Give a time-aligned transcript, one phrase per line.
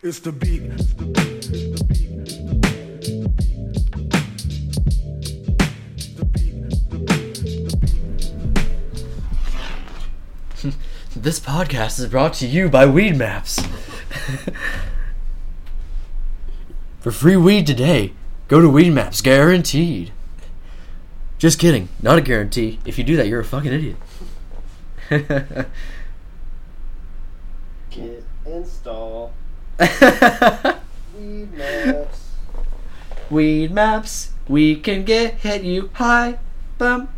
[0.00, 0.62] It's the beat.
[0.62, 1.48] It's the beat.
[1.48, 2.10] It's the beat.
[2.20, 3.58] It's the beat.
[3.66, 4.28] It's the beat.
[5.96, 6.54] It's the beat.
[10.52, 10.76] It's the beat.
[11.16, 13.58] This podcast is brought to you by Weed Maps.
[17.00, 18.12] For free weed today,
[18.46, 20.12] go to Weed Maps, guaranteed.
[21.38, 22.78] Just kidding, not a guarantee.
[22.86, 23.96] If you do that, you're a fucking idiot.
[27.90, 29.17] Get install
[29.78, 32.24] weed maps.
[33.30, 36.38] Weed Maps, we can get hit you high.
[36.78, 37.08] Bum.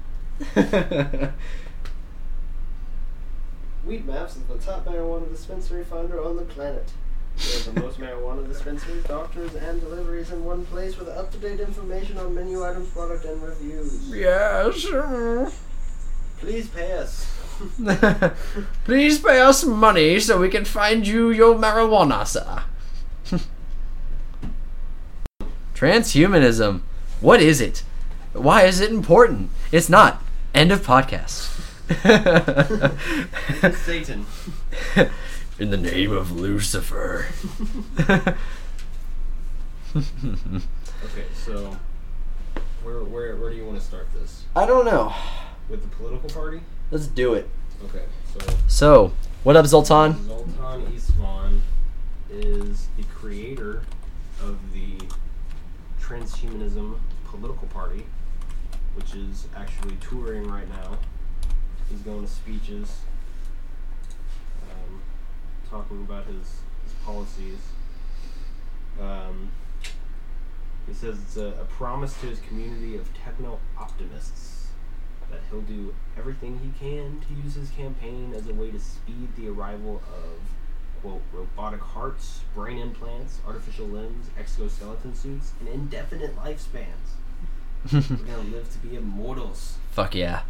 [3.84, 6.90] Weed maps is the top marijuana dispensary finder on the planet.
[7.36, 12.18] We have the most marijuana dispensaries, doctors, and deliveries in one place with up-to-date information
[12.18, 14.10] on menu items, product, and reviews.
[14.10, 14.84] yes.
[16.38, 17.26] Please pay us.
[18.84, 22.62] Please pay us money so we can find you your marijuana, sir.
[25.74, 26.80] Transhumanism.
[27.20, 27.82] What is it?
[28.32, 29.50] Why is it important?
[29.72, 30.22] It's not.
[30.54, 31.48] End of podcast.
[33.84, 34.26] Satan.
[35.58, 37.26] In the name of Lucifer.
[39.96, 41.76] Okay, so
[42.82, 44.44] where where where do you want to start this?
[44.54, 45.12] I don't know.
[45.68, 46.60] With the political party?
[46.90, 47.48] Let's do it.
[47.84, 50.26] Okay, so So, what up, Zoltan?
[50.26, 51.60] Zoltan Istvan
[52.30, 53.82] is the creator
[54.42, 54.98] of the
[55.98, 58.04] transhumanism political party,
[58.96, 60.98] which is actually touring right now.
[61.88, 62.98] He's going to speeches,
[64.70, 65.00] um,
[65.70, 67.60] talking about his, his policies.
[69.00, 69.50] Um,
[70.86, 74.59] he says it's a, a promise to his community of techno optimists
[75.30, 79.28] that he'll do everything he can to use his campaign as a way to speed
[79.36, 80.40] the arrival of
[81.02, 87.16] quote robotic hearts, brain implants, artificial limbs, exoskeleton suits, and indefinite lifespans.
[87.92, 89.78] We're gonna live to be immortals.
[89.92, 90.42] Fuck yeah.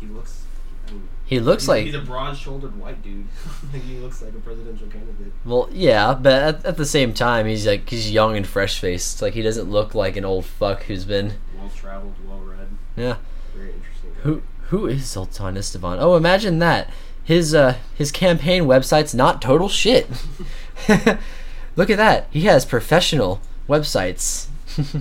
[0.00, 0.44] He looks.
[0.88, 3.26] I mean, He looks he's, like he's a broad-shouldered white dude.
[3.72, 5.32] like he looks like a presidential candidate.
[5.44, 9.22] Well, yeah, but at, at the same time, he's like he's young and fresh faced.
[9.22, 11.34] Like he doesn't look like an old fuck who's been.
[11.56, 12.68] Well-traveled, well-read.
[12.96, 13.16] Yeah.
[13.54, 14.10] Very interesting.
[14.14, 14.20] Guy.
[14.22, 15.98] Who who is Zoltan Istvan?
[16.00, 16.90] Oh, imagine that.
[17.24, 20.08] His uh his campaign website's not total shit.
[21.76, 22.26] Look at that.
[22.30, 24.48] He has professional websites.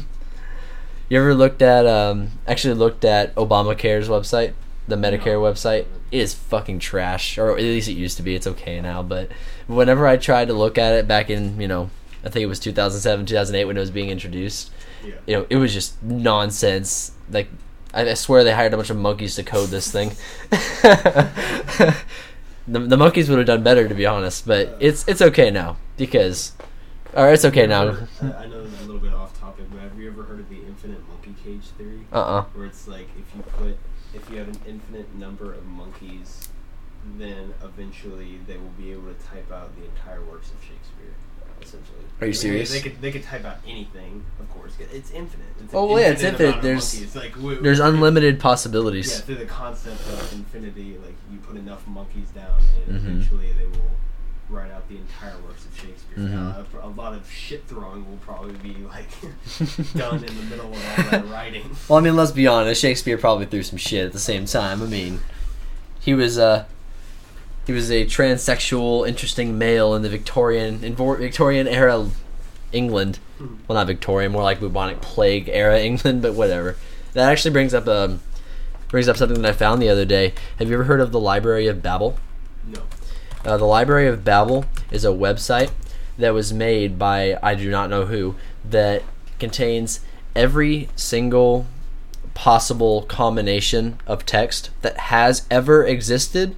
[1.10, 4.54] you ever looked at um actually looked at Obamacare's website,
[4.88, 5.42] the Medicare No.
[5.42, 5.86] website?
[6.12, 8.36] It is fucking trash, or at least it used to be.
[8.36, 9.30] It's okay now, but
[9.68, 11.90] whenever I tried to look at it back in, you know,
[12.24, 14.72] I think it was 2007, 2008 when it was being introduced,
[15.06, 15.14] Yeah.
[15.26, 17.14] you know, it was just nonsense.
[17.32, 17.48] Like,
[17.94, 20.12] I, swear they hired a bunch of monkeys to code this thing.
[22.68, 24.46] the, the monkeys would have done better, to be honest.
[24.48, 26.54] But it's it's okay now because,
[27.14, 27.82] or it's okay now.
[27.82, 30.50] I know this is a little bit off topic, but have you ever heard of
[30.50, 32.02] the infinite monkey cage theory?
[32.14, 33.78] Uh uh Where it's like if you put
[34.14, 36.50] if you have an infinite number of monkeys,
[37.18, 41.16] then eventually they will be able to type out the entire works of Shakespeare.
[41.62, 41.98] Essentially.
[42.20, 42.72] Are you I mean, serious?
[42.72, 44.74] They could they could type out anything, of course.
[44.80, 45.48] It's infinite.
[45.64, 46.62] It's Oh, well, yeah, it's infinite.
[46.62, 47.16] There's- monkeys.
[47.16, 49.10] like w- There's w- unlimited Yeah, possibilities.
[49.12, 53.06] Yeah, through the concept of infinity, like you put enough monkeys down, and Mhm.
[53.06, 53.90] eventually they will
[54.50, 56.18] write out the entire works of Shakespeare.
[56.18, 56.30] Mhm.
[56.32, 59.10] Now, a, a lot of shit throwing will probably be like
[59.96, 61.76] done in the middle of all that writing.
[61.88, 62.82] Well, I mean, let's be honest.
[62.82, 64.84] Shakespeare probably threw some shit at the same time.
[64.84, 65.22] I mean,
[66.00, 66.66] he was uh,
[67.72, 72.10] he was a transsexual, interesting male in the Victorian in Victorian era
[72.74, 73.20] England.
[73.40, 73.60] Mhm.
[73.66, 76.76] Well, not Victorian, more like bubonic plague era England, but whatever.
[77.14, 78.20] That actually brings up um,
[78.90, 80.34] brings up something that I found the other day.
[80.60, 82.18] Have you ever heard of the Library of Babel?
[82.68, 82.82] No.
[83.46, 85.72] Uh, the Library of Babel is a website
[86.18, 89.02] that was made by I do not know who that
[89.40, 90.02] contains
[90.36, 91.68] every single
[92.34, 96.58] possible combination of text that has ever existed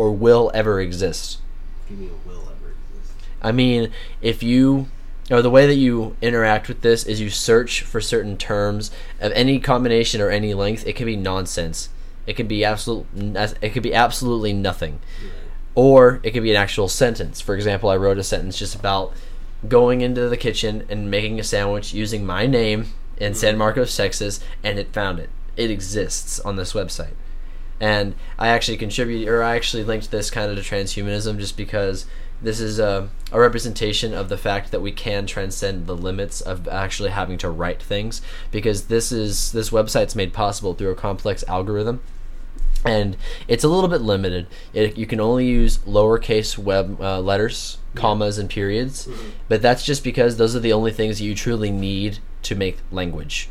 [0.00, 1.40] or will ever exist.
[1.86, 3.12] Give me a will ever exist.
[3.42, 4.88] I mean, if you
[5.30, 8.90] or the way that you interact with this is you search for certain terms
[9.20, 10.86] of any combination or any length.
[10.86, 11.90] It can be nonsense.
[12.26, 13.06] It can be absolute.
[13.14, 15.00] It could be absolutely nothing
[15.74, 17.42] or it could be an actual sentence.
[17.42, 19.12] For example, I wrote a sentence just about
[19.68, 22.86] going into the kitchen and making a sandwich using my name
[23.18, 23.58] in San mm-hmm.
[23.58, 25.28] Marcos, Texas, and it found it.
[25.58, 27.12] It exists on this website.
[27.80, 32.06] And I actually contribute, or I actually linked this kind of to transhumanism just because
[32.42, 36.68] this is a, a representation of the fact that we can transcend the limits of
[36.68, 38.20] actually having to write things.
[38.50, 42.00] Because this is this website's made possible through a complex algorithm.
[42.84, 43.16] And
[43.46, 44.46] it's a little bit limited.
[44.72, 49.06] It, you can only use lowercase web uh, letters, commas, and periods,
[49.48, 53.50] but that's just because those are the only things you truly need to make language.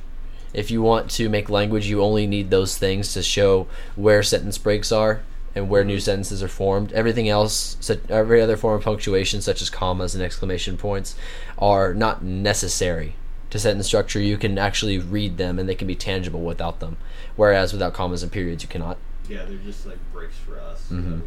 [0.53, 4.57] If you want to make language, you only need those things to show where sentence
[4.57, 5.21] breaks are
[5.55, 6.91] and where new sentences are formed.
[6.93, 11.15] Everything else, such, every other form of punctuation, such as commas and exclamation points,
[11.57, 13.15] are not necessary
[13.49, 14.19] to sentence structure.
[14.19, 16.97] You can actually read them and they can be tangible without them.
[17.35, 18.97] Whereas without commas and periods, you cannot.
[19.27, 21.19] Yeah, they're just like breaks for us so mm-hmm.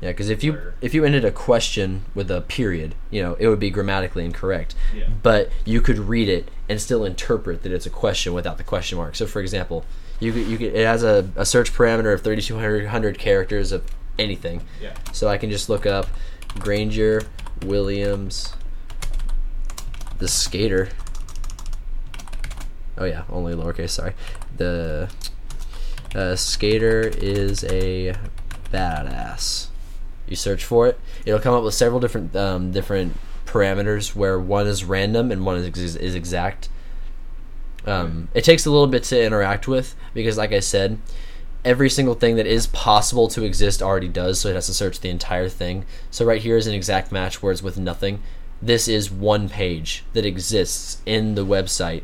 [0.00, 0.06] That we can see.
[0.06, 3.48] Yeah, because if you if you ended a question with a period, you know, it
[3.48, 4.74] would be grammatically incorrect.
[4.94, 5.08] Yeah.
[5.22, 8.98] But you could read it and still interpret that it's a question without the question
[8.98, 9.14] mark.
[9.14, 9.84] So, for example,
[10.20, 13.84] you could, you could, it has a, a search parameter of 3,200 characters of
[14.18, 14.62] anything.
[14.80, 14.94] Yeah.
[15.12, 16.06] So I can just look up
[16.58, 17.22] Granger
[17.62, 18.54] Williams,
[20.18, 20.88] the skater.
[22.98, 23.90] Oh yeah, only lowercase.
[23.90, 24.14] Sorry,
[24.56, 25.10] the
[26.14, 28.14] uh, skater is a
[28.72, 29.68] badass.
[30.26, 34.66] You search for it, it'll come up with several different um, different parameters where one
[34.66, 36.68] is random and one is is exact.
[37.86, 40.98] Um, it takes a little bit to interact with because, like I said,
[41.64, 45.00] every single thing that is possible to exist already does, so it has to search
[45.00, 45.84] the entire thing.
[46.10, 48.22] So right here is an exact match where it's with nothing.
[48.60, 52.02] This is one page that exists in the website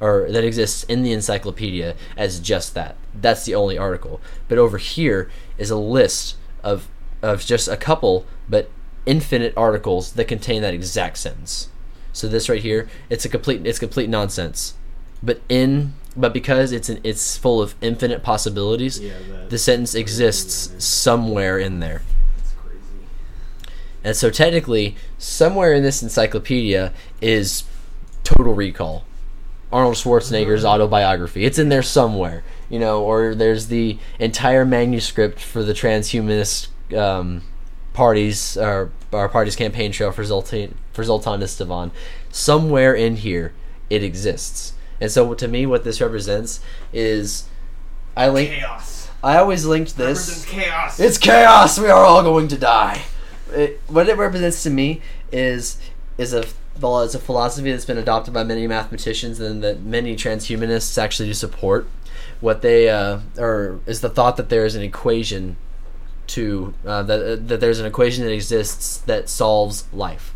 [0.00, 2.96] or that exists in the encyclopedia as just that.
[3.14, 4.20] That's the only article.
[4.48, 6.88] But over here is a list of
[7.24, 8.70] of just a couple but
[9.06, 11.68] infinite articles that contain that exact sentence.
[12.12, 14.74] So this right here, it's a complete it's complete nonsense.
[15.22, 19.14] But in but because it's an, it's full of infinite possibilities, Yeah,
[19.48, 22.02] the sentence exists somewhere in there.
[22.36, 23.06] That's crazy.
[24.04, 27.64] And so technically, somewhere in this encyclopedia is
[28.22, 29.04] Total Recall,
[29.72, 30.68] Arnold Schwarzenegger's mm-hmm.
[30.68, 31.44] autobiography.
[31.44, 37.42] It's in there somewhere, you know, or there's the entire manuscript for the transhumanist um,
[37.92, 41.90] parties or our party's campaign trail for Zoltan for Zoltan Istvan.
[42.30, 43.52] Somewhere in here,
[43.88, 44.74] it exists.
[45.00, 46.60] And so to me, what this represents
[46.92, 47.48] is,
[48.16, 48.50] I link.
[48.50, 49.10] Chaos.
[49.22, 50.28] I always linked this.
[50.28, 51.00] Represents chaos.
[51.00, 51.78] It's chaos.
[51.78, 53.02] We are all going to die.
[53.52, 55.00] It, what it represents to me
[55.32, 55.78] is
[56.18, 56.44] is a
[56.80, 61.28] well, it's a philosophy that's been adopted by many mathematicians and that many transhumanists actually
[61.28, 61.86] do support.
[62.40, 65.56] What they uh, or is the thought that there is an equation
[66.28, 70.34] to uh, that that there's an equation that exists that solves life.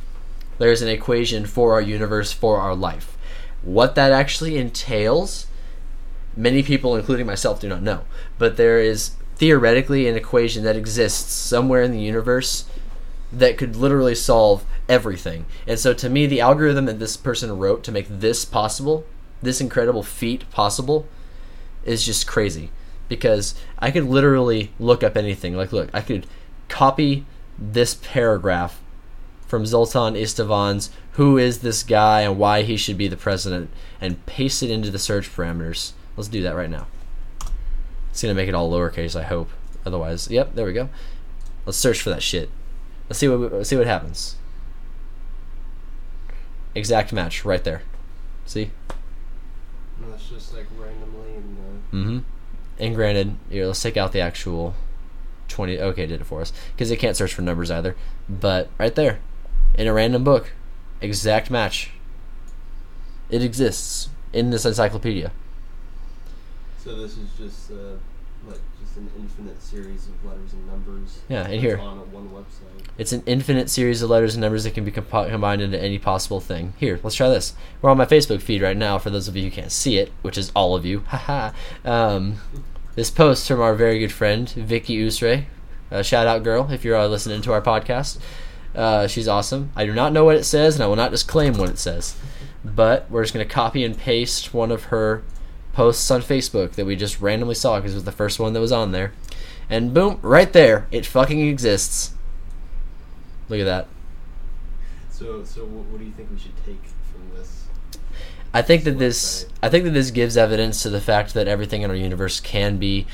[0.58, 3.17] There's an equation for our universe for our life.
[3.62, 5.46] What that actually entails
[6.37, 8.02] many people, including myself, do not know.
[8.38, 12.64] But there is theoretically an equation that exists somewhere in the universe
[13.32, 15.44] that could literally solve everything.
[15.67, 19.05] And so, to me, the algorithm that this person wrote to make this possible,
[19.43, 21.06] this incredible feat possible,
[21.84, 22.70] is just crazy.
[23.08, 25.55] Because I could literally look up anything.
[25.56, 26.26] Like, look, I could
[26.69, 27.25] copy
[27.58, 28.81] this paragraph
[29.46, 33.70] from Zoltan Istvan's who is this guy and why he should be the president
[34.00, 35.93] and paste it into the search parameters.
[36.16, 36.87] Let's do that right now.
[38.10, 39.50] It's gonna make it all lowercase, I hope.
[39.84, 40.90] Otherwise, yep, there we go.
[41.66, 42.50] Let's search for that shit.
[43.08, 44.37] Let's see what let's see what happens.
[46.75, 47.82] Exact match right there.
[48.46, 48.70] See?
[50.00, 51.96] No, that's just like randomly in the.
[51.96, 52.19] Mm-hmm.
[52.78, 54.75] And granted, here, let's take out the actual
[55.48, 55.78] twenty.
[55.78, 57.96] Okay, it did it for us because it can't search for numbers either.
[58.28, 59.19] But right there,
[59.75, 60.52] in a random book,
[61.00, 61.90] exact match.
[63.31, 65.32] It exists in this encyclopedia.
[66.82, 67.96] So this is just uh,
[68.48, 71.19] like just an infinite series of letters and numbers.
[71.29, 71.79] Yeah, and here.
[71.79, 72.86] on one website.
[72.96, 75.98] It's an infinite series of letters and numbers that can be compo- combined into any
[75.98, 76.72] possible thing.
[76.79, 77.55] Here, let's try this.
[77.82, 78.98] We're on my Facebook feed right now.
[78.98, 81.53] For those of you who can't see it, which is all of you, haha.
[81.84, 82.36] um,
[82.98, 85.44] this post from our very good friend Vicky Usre.
[85.88, 88.19] Uh, shout out, girl, if you're listening to our podcast.
[88.74, 89.70] Uh, she's awesome.
[89.76, 92.17] I do not know what it says, and I will not disclaim what it says.
[92.64, 95.22] But we're just going to copy and paste one of her
[95.72, 98.60] posts on Facebook that we just randomly saw because it was the first one that
[98.60, 99.12] was on there.
[99.70, 102.14] And boom, right there, it fucking exists.
[103.48, 103.86] Look at that.
[105.08, 106.82] So so what, what do you think we should take?
[108.52, 111.82] I think that this I think that this gives evidence to the fact that everything
[111.82, 113.06] in our universe can be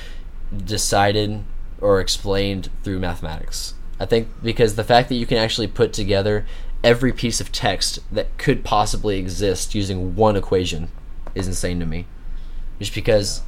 [0.64, 1.42] decided
[1.80, 3.74] or explained through mathematics.
[3.98, 6.46] I think because the fact that you can actually put together
[6.82, 10.88] every piece of text that could possibly exist using one equation
[11.34, 12.06] is insane to me.
[12.78, 13.42] Just because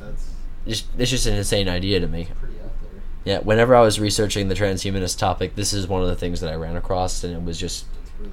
[0.00, 0.30] That's
[0.66, 2.28] just, it's just an insane idea to me.
[2.38, 3.02] pretty out there.
[3.24, 6.50] Yeah, whenever I was researching the transhumanist topic, this is one of the things that
[6.50, 7.84] I ran across and it was just
[8.18, 8.32] really.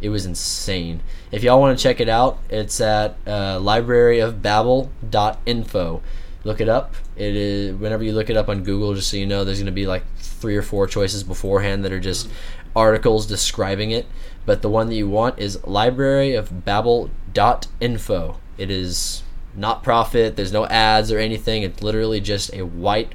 [0.00, 1.02] It was insane.
[1.32, 6.02] If y'all want to check it out, it's at uh, libraryofbabel.info.
[6.44, 6.94] Look it up.
[7.16, 9.66] It is whenever you look it up on Google, just so you know, there's going
[9.66, 12.30] to be like three or four choices beforehand that are just
[12.74, 14.06] articles describing it.
[14.44, 18.40] But the one that you want is libraryofbabel.info.
[18.58, 19.22] It is
[19.56, 20.36] not profit.
[20.36, 21.62] There's no ads or anything.
[21.62, 23.14] It's literally just a white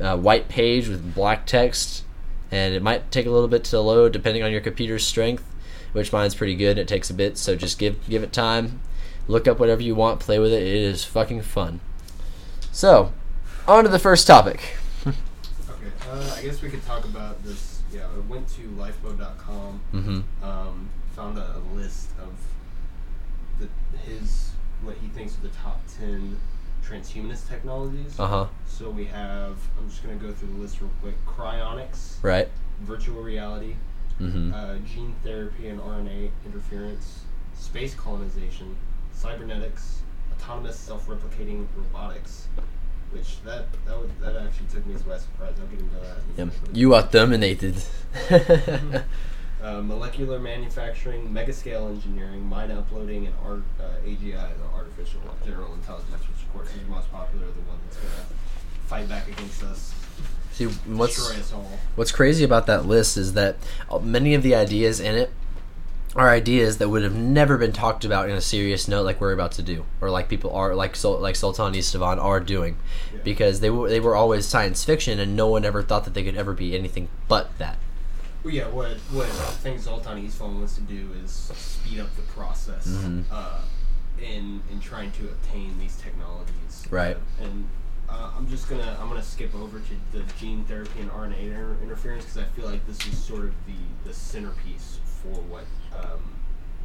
[0.00, 2.04] uh, white page with black text,
[2.50, 5.44] and it might take a little bit to load depending on your computer's strength.
[5.92, 6.78] Which mine's pretty good.
[6.78, 8.80] It takes a bit, so just give give it time.
[9.28, 10.20] Look up whatever you want.
[10.20, 10.62] Play with it.
[10.62, 11.80] It is fucking fun.
[12.72, 13.12] So,
[13.68, 14.76] on to the first topic.
[15.06, 15.16] Okay,
[16.10, 17.82] uh, I guess we could talk about this.
[17.92, 20.20] Yeah, I went to lifeboat.com, Mm-hmm.
[20.44, 22.32] um, found a, a list of
[23.60, 23.68] the
[23.98, 24.50] his
[24.82, 26.38] what he thinks are the top ten
[26.84, 28.18] transhumanist technologies.
[28.18, 28.46] Uh huh.
[28.66, 29.56] So we have.
[29.78, 31.14] I'm just gonna go through the list real quick.
[31.26, 32.48] Cryonics, Right.
[32.80, 33.76] virtual reality,
[34.22, 34.54] Mm-hmm.
[34.54, 37.22] uh, gene therapy and RNA interference,
[37.54, 38.76] space colonization,
[39.12, 40.02] cybernetics,
[40.32, 42.46] autonomous self-replicating robotics.
[43.10, 45.54] Which that that would, that actually took me as by surprise.
[45.60, 46.16] I'll get into that.
[46.38, 46.48] Yep.
[46.72, 47.02] You are
[47.32, 47.54] and they
[49.62, 56.10] uh, molecular manufacturing, megascale engineering, mind uploading, and art, uh, AGI, the artificial general intelligence,
[56.10, 58.26] which of course is the most popular, the one that's gonna
[58.86, 59.94] fight back against us,
[60.52, 61.70] See, what's destroy us all.
[61.94, 63.56] What's crazy about that list is that
[63.90, 65.30] uh, many of the ideas in it
[66.14, 69.32] are ideas that would have never been talked about in a serious note, like we're
[69.32, 72.76] about to do, or like people are, like Sul- like Zoltan Istvan are doing,
[73.14, 73.20] Yeah.
[73.24, 76.22] because they were they were always science fiction, and no one ever thought that they
[76.22, 77.78] could ever be anything but that.
[78.44, 79.30] Well, yeah, what what I
[79.64, 83.24] think Zoltan Istvan wants to do is speed up the process Mhm.
[83.30, 83.60] uh,
[84.20, 86.84] in in trying to obtain these technologies.
[86.90, 87.16] Right.
[87.16, 87.68] Uh, and
[88.12, 91.76] uh, I'm just gonna I'm gonna skip over to the gene therapy and RNA inter-
[91.82, 95.64] interference because I feel like this is sort of the the centerpiece for what
[95.96, 96.20] um,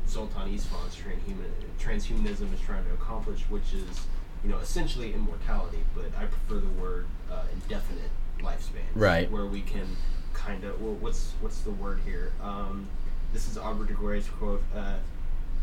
[0.08, 4.08] Zoltan Istvan's transhuman transhumanism is trying to accomplish, which is
[4.44, 8.86] you know essentially immortality, but I prefer the word uh, indefinite lifespan.
[8.96, 9.30] Right.
[9.30, 9.98] Where we can
[10.34, 12.32] kind of well, what's what's the word here?
[12.42, 12.88] Um,
[13.34, 14.96] this is Aubrey de Grey's quote: uh,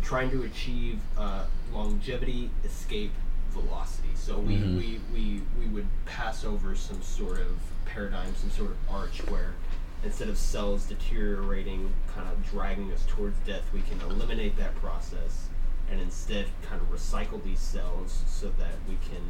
[0.02, 3.12] "Trying to achieve uh, longevity, escape
[3.54, 4.76] velocity." So we, Mhm.
[4.76, 7.56] we we we would pass over some sort of
[7.86, 9.54] paradigm, some sort of arch where
[10.02, 15.48] instead of cells deteriorating, kind of dragging us towards death, we can eliminate that process
[15.90, 19.22] and instead kind of recycle these cells so that we can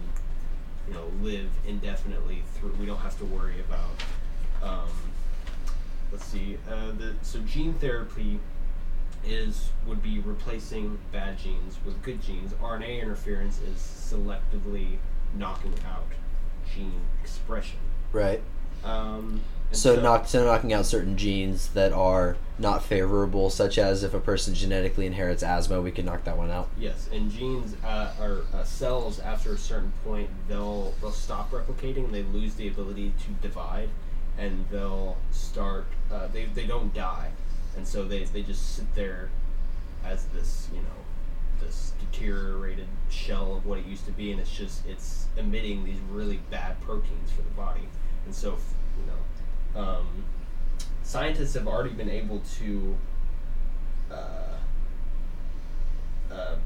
[0.88, 3.90] you know live indefinitely through we don't have to worry about
[4.62, 4.88] um,
[6.12, 8.38] let's see uh, the so gene therapy
[9.26, 14.96] is would be replacing bad genes with good genes RNA interference is selectively
[15.36, 16.06] knocking out
[16.74, 17.78] gene expression
[18.12, 18.40] Right.
[18.84, 19.40] um,
[19.70, 24.14] and So, knock, so knocking out certain genes that are not favorable, such as if
[24.14, 26.68] a person genetically inherits asthma, we can knock that one out.
[26.78, 32.12] Yes, and genes uh, or uh, cells after a certain point they'll they'll stop replicating.
[32.12, 33.88] They lose the ability to divide,
[34.38, 35.86] and they'll start.
[36.12, 37.30] Uh, they they don't die,
[37.76, 39.30] and so they they just sit there
[40.04, 44.54] as this you know this deteriorated shell of what it used to be, and it's
[44.54, 47.88] just it's emitting these really bad proteins for the body,
[48.26, 48.50] and so
[48.98, 49.14] you know.
[49.74, 50.24] Um,
[51.02, 52.96] scientists have already been able to
[54.10, 54.56] uh,
[56.32, 56.56] uh,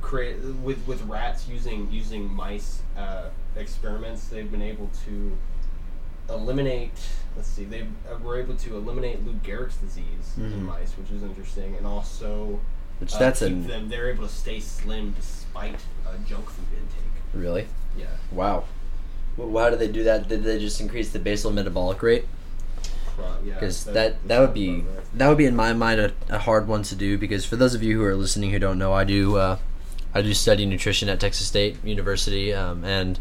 [0.00, 4.28] create with with rats using using mice uh, experiments.
[4.28, 5.36] They've been able to
[6.28, 7.00] eliminate.
[7.38, 10.52] Let's see, they uh, were able to eliminate Lou Gehrig's disease Mhm.
[10.54, 12.58] in mice, which is interesting, and also
[12.98, 13.88] Which uh, that's keep an them.
[13.88, 17.22] They're able to stay slim despite uh, junk food intake.
[17.32, 17.66] really
[17.96, 18.06] Yeah.
[18.32, 18.64] wow.
[19.36, 20.26] Well, why did they do that?
[20.28, 22.24] Did they just increase the basal metabolic rate?
[23.14, 26.12] Pro- yeah, because that- that, that would be that would be in my mind a,
[26.28, 28.78] a hard one to do because for those of you who are listening who don't
[28.78, 29.58] know I do uh,
[30.12, 33.20] I do study nutrition at Texas State University um, and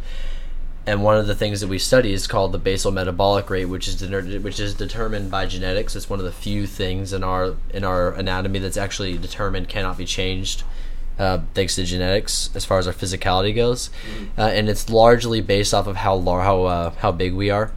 [0.87, 3.87] and one of the things that we study is called the basal metabolic rate which
[3.87, 7.55] is deter- which is determined by genetics it's one of the few things in our
[7.71, 10.63] in our anatomy that's actually determined cannot be changed
[11.19, 13.89] uh, thanks to genetics as far as our physicality goes
[14.37, 17.71] uh, and it's largely based off of how lar- how uh, how big we are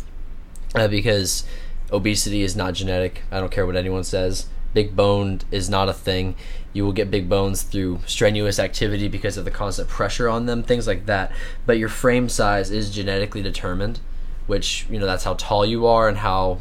[0.75, 1.45] uh, because
[1.93, 3.23] obesity is not genetic.
[3.31, 4.47] I don't care what anyone says.
[4.73, 6.37] Big boned is not a thing.
[6.73, 10.63] You will get big bones through strenuous activity because of the constant pressure on them,
[10.63, 11.33] things like that.
[11.67, 14.01] But your frame size is genetically determined,
[14.47, 16.61] which you know that's how tall you are and how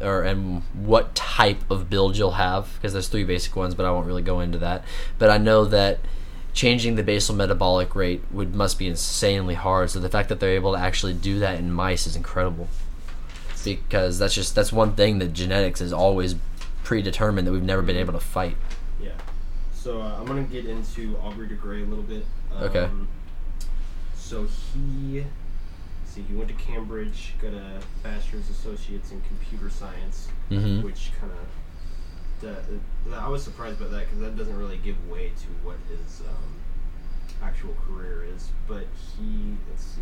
[0.00, 3.90] or and what type of build you'll have because there's three basic ones, but I
[3.90, 4.84] won't really go into that.
[5.18, 5.98] But I know that
[6.52, 9.90] changing the basal metabolic rate would must be insanely hard.
[9.90, 12.68] So the fact that they're able to actually do that in mice is incredible
[13.64, 16.36] because that's just that's one thing that genetics is always
[16.84, 18.56] predetermined that we've never been able to fight.
[19.00, 19.12] Yeah.
[19.80, 22.24] So uh, I'm gonna get into Aubrey de Grey a little bit.
[22.52, 22.88] Um, Okay.
[24.16, 25.24] so he,
[26.04, 30.82] see, he went to Cambridge, got a bachelor's associates in computer science, Mhm.
[30.82, 31.38] which kind of.
[33.12, 36.54] I was surprised by that because that doesn't really give way to what his um,
[37.42, 38.50] actual career is.
[38.66, 38.84] But
[39.16, 40.00] he, let's see,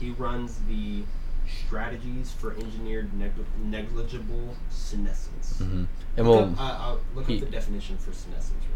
[0.00, 1.02] he runs the
[1.48, 5.58] strategies for engineered negli- negligible senescence.
[5.58, 5.84] hmm
[6.16, 6.52] And Look we'll.
[6.54, 8.75] up, uh, uh, look he- up the definition for senescence quick.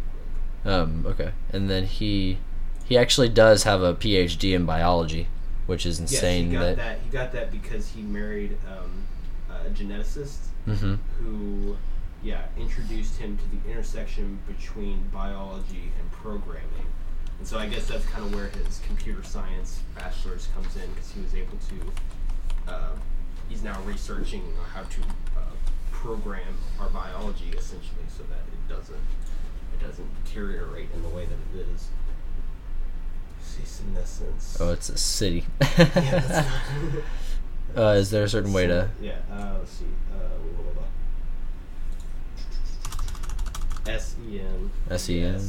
[0.65, 2.39] Um, okay, and then he
[2.85, 5.29] he actually does have a PhD in biology,
[5.67, 6.51] which is insane.
[6.51, 6.99] yes, he got that, that.
[7.05, 9.07] He got that because he married um,
[9.49, 11.77] a geneticist hmm who,
[12.23, 16.87] yeah, introduced him to the intersection between biology and programming.
[17.39, 21.11] And so I guess that's kind of where his computer science bachelor's comes in because
[21.13, 22.71] he was able to.
[22.73, 22.91] Uh,
[23.49, 24.43] he's now researching
[24.75, 25.01] how to
[25.37, 25.55] uh,
[25.91, 28.97] program our biology essentially so that it doesn't
[29.87, 31.89] doesn't deteriorate in the way that it is.
[33.65, 34.57] Senescence.
[34.61, 35.45] Oh, it's a city.
[35.79, 36.45] yeah,
[37.77, 38.89] uh, is there a certain way to?
[39.01, 39.85] Yeah, uh, let's see.
[40.13, 40.29] Uh.
[43.91, 45.41] S E N S E N.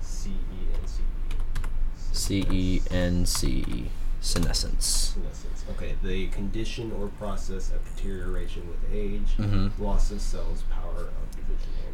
[0.00, 0.34] C E
[0.74, 2.12] N C E.
[2.12, 3.90] C E N C E.
[4.20, 5.14] Senescence.
[5.14, 5.64] Senescence.
[5.70, 9.70] Okay, the condition or process of deterioration with age, Mhm.
[9.78, 11.87] loss of cells, power of division.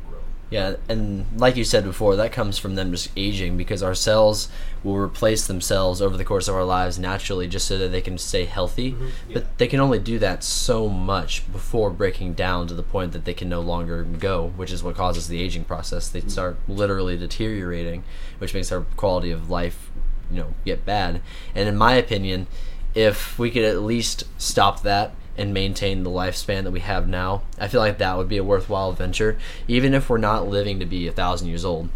[0.51, 4.49] Yeah, and like you said before, that comes from them just aging because our cells
[4.85, 8.19] will replace themselves over the course of our lives naturally just so that they can
[8.19, 8.93] stay healthy.
[8.93, 9.35] Mhm, yeah.
[9.35, 13.25] But they can only do that so much before breaking down to the point that
[13.25, 16.09] they can no longer go, which is what causes the aging process.
[16.09, 18.05] They start literally deteriorating,
[18.39, 19.91] which makes our quality of life,
[20.31, 21.21] you know, get bad.
[21.55, 22.47] And in my opinion,
[22.95, 27.43] if we could at least stop that and maintain the lifespan that we have now,
[27.59, 29.37] I feel like that would be a worthwhile venture,
[29.69, 31.89] even if we're not living to be a thousand years old.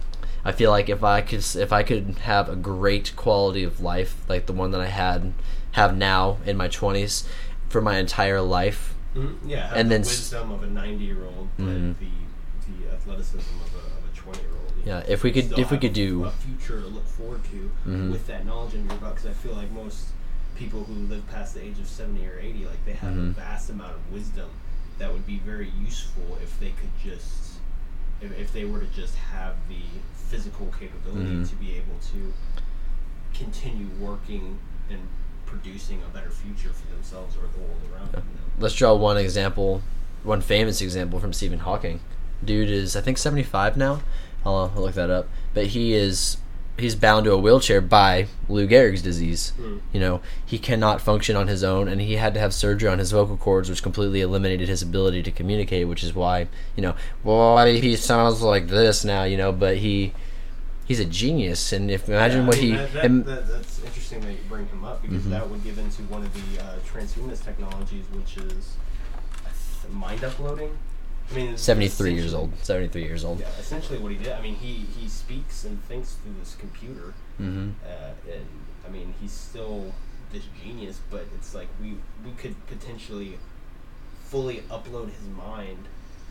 [0.44, 4.16] I feel like if I could if I could have a great quality of life
[4.28, 5.32] like the one that I had
[5.72, 7.24] have now in my 20s
[7.68, 11.48] for my entire life, Mhm, Yeah, have And the then s- wisdom of a ninety-year-old,
[11.58, 11.94] but Mhm.
[11.98, 12.06] the
[12.68, 14.72] the athleticism of a, twenty-year-old.
[14.84, 17.70] Yeah, know, if we could- if we could do- a future to look forward to
[17.90, 18.12] Mhm.
[18.12, 20.08] with that knowledge in your because I feel like most
[20.58, 23.30] people who live past the age of seventy or eighty, like they have Mhm.
[23.30, 24.48] a vast amount of wisdom
[24.98, 27.54] that would be very useful if they could just,
[28.20, 29.80] if, if they were to just have the
[30.14, 31.48] physical capability Mhm.
[31.48, 32.32] to be able to
[33.32, 34.58] continue working
[34.90, 35.00] and
[35.46, 38.24] producing a better future for themselves or the world around them.
[38.28, 38.40] You know?
[38.58, 39.82] let's draw one example,
[40.24, 42.00] one famous example from Stephen Hawking.
[42.44, 44.02] Dude is I think 75 now.
[44.44, 45.28] I'll, I'll look that up.
[45.54, 46.36] But he is
[46.78, 49.52] he's bound to a wheelchair by Lou Gehrig's disease.
[49.60, 49.80] Mm.
[49.92, 52.98] You know, he cannot function on his own and he had to have surgery on
[52.98, 56.94] his vocal cords which completely eliminated his ability to communicate, which is why, you know,
[57.22, 60.12] why he sounds like this now, you know, but he
[60.86, 63.48] he's a genius and if imagine Yeah, what I mean, he That, that, im- that,
[63.48, 65.30] that's interesting that you bring him up because Mhm.
[65.30, 68.76] that would give into one of the uh, transhumanist technologies, which is
[69.92, 70.76] mind uploading.
[71.30, 72.52] I mean, 73 years old.
[72.62, 73.40] 73 years old.
[73.40, 74.32] Yeah, essentially what he did.
[74.32, 77.70] I mean, he he speaks and thinks through this computer, mm-hmm.
[77.84, 78.46] uh, and
[78.86, 79.92] I mean, he's still
[80.32, 81.00] this genius.
[81.10, 83.38] But it's like we we could potentially
[84.24, 85.84] fully upload his mind,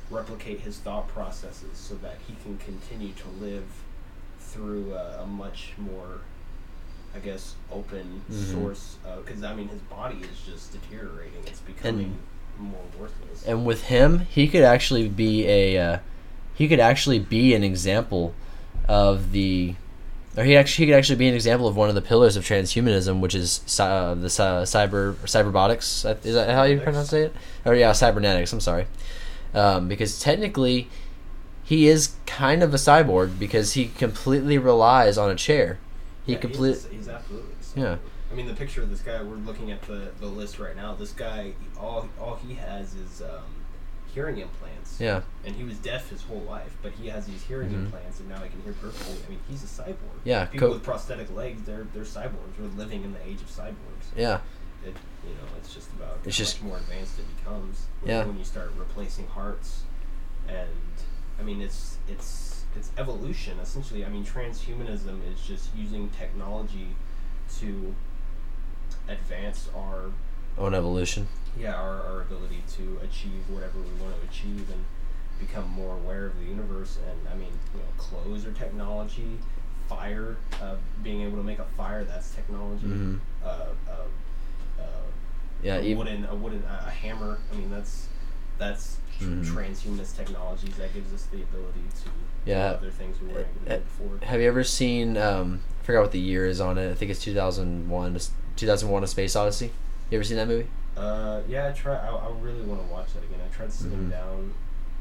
[0.10, 3.66] replicate his thought processes, so that he can continue to live
[4.40, 6.22] through a, a much more,
[7.16, 8.52] I guess, open Mhm.
[8.54, 8.96] source.
[9.24, 11.44] Because I mean, his body is just deteriorating.
[11.46, 12.18] It's becoming
[12.60, 13.44] more worthless.
[13.46, 16.00] and with him, he could actually be a uh,
[16.56, 18.34] he could actually be an example
[18.88, 19.76] of the
[20.36, 22.44] or he actually he could actually be an example of one of the pillars of
[22.44, 26.06] transhumanism, which is uh, the cy- cyber cyberbotics.
[26.06, 27.34] Uh, Is that how you pronounce it?
[27.66, 28.54] Or yeah, cybernetics.
[28.54, 28.86] I'm sorry,
[29.54, 30.90] um, because technically
[31.64, 35.80] he is kind of a cyborg because he completely relies on a chair.
[36.26, 37.54] He Yeah, complete He's, he's absolutely.
[37.76, 37.98] Yeah.
[38.32, 39.22] I mean, the picture of this guy.
[39.24, 40.94] We're looking at the, the list right now.
[40.96, 43.44] This guy, all all he has is um,
[44.14, 45.00] hearing implants.
[45.00, 47.86] yeah And he was deaf his whole life, but he has these hearing Mhm.
[47.86, 49.16] implants, and now he can hear perfectly.
[49.26, 50.20] I mean, he's a cyborg.
[50.24, 52.58] Yeah, People co- with prosthetic legs, they're they're cyborgs.
[52.60, 54.06] We're living in the age of cyborgs.
[54.16, 54.40] yeah
[54.86, 57.86] It, you know, it's just about It's how just- much more advanced it becomes.
[58.02, 58.26] when- Yeah.
[58.26, 59.84] When you start replacing hearts,
[60.48, 60.70] and
[61.40, 64.04] I mean, it's it's it's evolution essentially.
[64.06, 66.90] I mean, transhumanism is just using technology
[67.60, 67.96] to
[69.08, 70.12] advance our
[70.58, 71.28] own evolution.
[71.58, 74.84] yeah our, our ability to achieve whatever we want to achieve and
[75.40, 79.38] become more aware of the universe and i mean you know clothes are technology
[79.88, 83.20] fire uh, being able to make a fire that's technology Mhm.
[83.44, 84.84] uh, uh, uh,
[85.64, 88.08] Yeah, a even- wooden a wooden a hammer i mean that's
[88.58, 89.46] that's Mhm.
[89.46, 92.10] transhumanist technologies that gives us the ability to
[92.50, 92.72] Yeah.
[92.72, 95.18] other things we weren't able to do before Have you ever seen?
[95.18, 96.92] Um, I forgot what the year is on it.
[96.92, 98.20] I think it's two thousand one.
[98.58, 99.72] 2001: A Space Odyssey.
[100.10, 100.68] You ever seen that movie?
[100.96, 101.96] Uh, yeah, I try.
[101.96, 103.40] I, I really want to watch that again.
[103.46, 104.12] I tried sitting Mhm.
[104.12, 104.54] down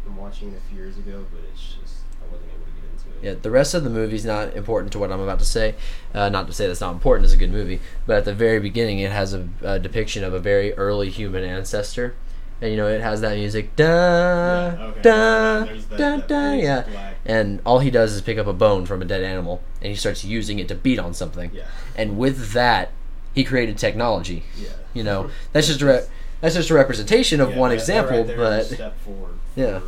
[0.07, 2.90] and watching it a few years ago, but it's just I wasn't able to get
[2.92, 3.25] into it.
[3.35, 5.75] Yeah, the rest of the movie's not important to what I'm about to say.
[6.14, 7.25] Uh, not to say that's not important.
[7.25, 10.35] It's a good movie, but at the very beginning, it has a, a depiction of
[10.35, 12.14] a very early human ancestor,
[12.61, 15.01] and you know it has that music da Yeah, okay.
[15.03, 18.53] da that- da that da yeah, black- and all he does is pick up a
[18.53, 21.62] bone from a dead animal, and he starts using it to beat on something, Yeah.
[21.97, 22.90] and with that,
[23.37, 24.42] he created technology.
[24.59, 24.70] Yeah.
[24.94, 26.07] You know, that's just a re-
[26.40, 29.35] that's just a representation of Yeah, one that- that example, right but step forward.
[29.55, 29.79] Yeah.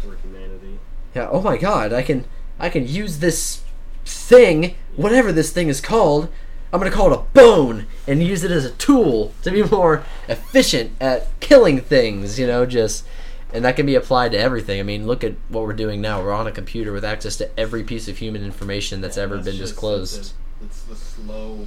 [0.00, 0.78] For, for humanity.
[1.14, 1.28] Yeah.
[1.30, 1.92] Oh my God!
[1.92, 2.24] I can
[2.58, 3.62] I can use this
[4.06, 6.28] thing, whatever this thing is called.
[6.72, 10.04] I'm gonna call it a bone and use it as a tool to be more
[10.28, 12.38] efficient at killing things.
[12.38, 13.04] You know, just
[13.52, 14.78] and that can be applied to everything.
[14.78, 16.22] I mean, look at what we're doing now.
[16.22, 19.36] We're on a computer with access to every piece of human information that's Yeah, ever
[19.38, 20.18] been just disclosed.
[20.18, 21.66] It's, it's the slow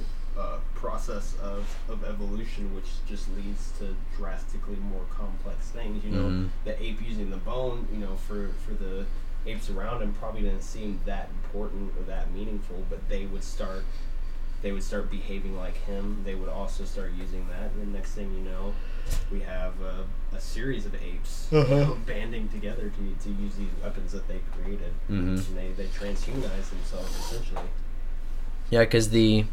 [0.80, 6.02] process of, of evolution, which just leads to drastically more complex things.
[6.04, 6.48] You know, Mhm.
[6.64, 9.04] the ape using the bone, you know, for for the
[9.46, 13.84] apes around him probably didn't seem that important or that meaningful, but they would start
[14.62, 16.20] they would start behaving like him.
[16.22, 18.74] They would also start using that, and the next thing you know,
[19.32, 20.04] we have a,
[20.36, 21.74] a series of apes Uh-huh.
[21.74, 25.38] know, banding together to, to use these weapons that they created, Mhm.
[25.48, 27.68] and they they transhumanize themselves essentially.
[28.70, 29.46] Yeah, because the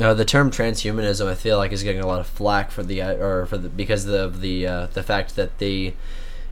[0.00, 3.02] uh, the term transhumanism, I feel like, is getting a lot of flack for the
[3.02, 5.94] uh, or for the because of the uh, the fact that the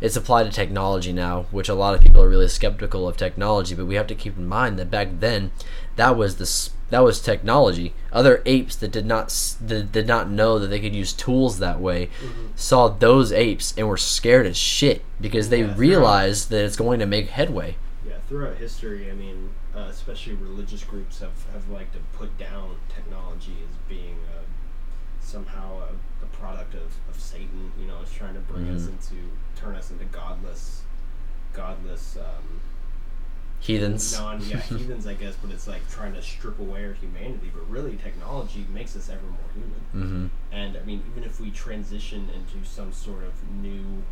[0.00, 3.74] it's applied to technology now, which a lot of people are really skeptical of technology.
[3.74, 5.50] But we have to keep in mind that back then,
[5.96, 7.92] that was this that was technology.
[8.12, 9.28] Other apes that did not
[9.60, 12.08] that did not know that they could use tools that way
[12.54, 16.98] saw those apes and were scared as shit because they Yeah, realized that it's going
[17.00, 17.76] to make headway.
[18.28, 23.56] Throughout history, I mean, uh, especially religious groups have, have liked to put down technology
[23.68, 24.42] as being uh,
[25.20, 27.72] somehow a, a product of, of Satan.
[27.80, 28.88] You know, it's trying to bring us Mhm.
[28.92, 29.14] into
[29.56, 30.82] turn us into godless,
[31.54, 32.16] godless.
[32.18, 32.60] Um,
[33.60, 34.16] Heathens.
[34.16, 37.50] non yeah heathens I guess, but it's like trying to strip away our humanity.
[37.52, 40.30] But really, technology makes us ever more human.
[40.30, 40.54] Mm-hmm.
[40.54, 44.02] And I mean, even if we transition into some sort of new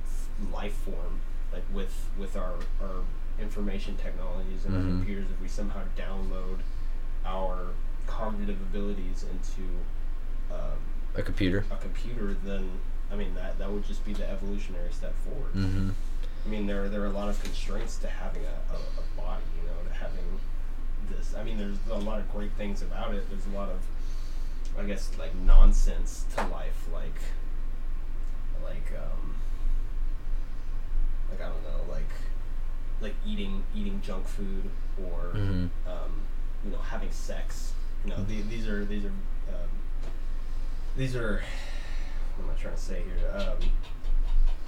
[0.52, 1.20] life form,
[1.52, 3.02] like with with our our
[3.40, 4.78] information technologies and Mhm.
[4.78, 6.58] our computers, if we somehow download
[7.24, 7.68] our
[8.06, 9.62] cognitive abilities into
[10.52, 10.78] um,
[11.16, 11.64] A computer.
[11.70, 12.70] a computer, then
[13.10, 15.52] I mean that that would just be the evolutionary step forward.
[15.54, 15.90] Mm-hmm.
[16.44, 19.42] I mean, there there are a lot of constraints to having a, a, a body,
[19.60, 20.40] you know, to having
[21.10, 21.34] this.
[21.34, 23.28] I mean, there's a lot of great things about it.
[23.28, 23.78] There's a lot of,
[24.78, 27.18] I guess, like nonsense to life, like,
[28.64, 29.34] like, um,
[31.30, 32.08] like I don't know, like,
[33.00, 34.70] like eating eating junk food
[35.02, 35.68] or, Mhm.
[35.86, 36.22] um,
[36.64, 37.72] you know, having sex.
[38.04, 39.08] You know, the, these are these are
[39.48, 39.68] um,
[40.96, 41.42] these are.
[42.36, 43.30] What am I trying to say here?
[43.34, 43.70] Um,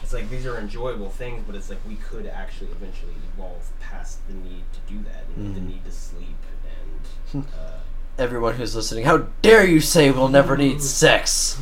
[0.02, 4.26] it's like these are enjoyable things, but it's like we could actually eventually evolve past
[4.28, 6.36] the need to do that, you know, the need to sleep
[7.34, 7.44] and.
[7.54, 7.80] Uh,
[8.18, 11.60] Everyone who's listening, how dare you say we'll never need sex?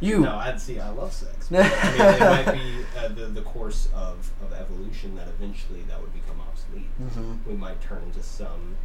[0.00, 0.20] You.
[0.20, 0.78] No, I'd see.
[0.78, 1.48] I love sex.
[1.50, 5.82] But, I mean, it might be uh, the the course of, of evolution that eventually
[5.88, 6.88] that would become obsolete.
[7.02, 7.50] Mm-hmm.
[7.50, 8.76] We might turn into some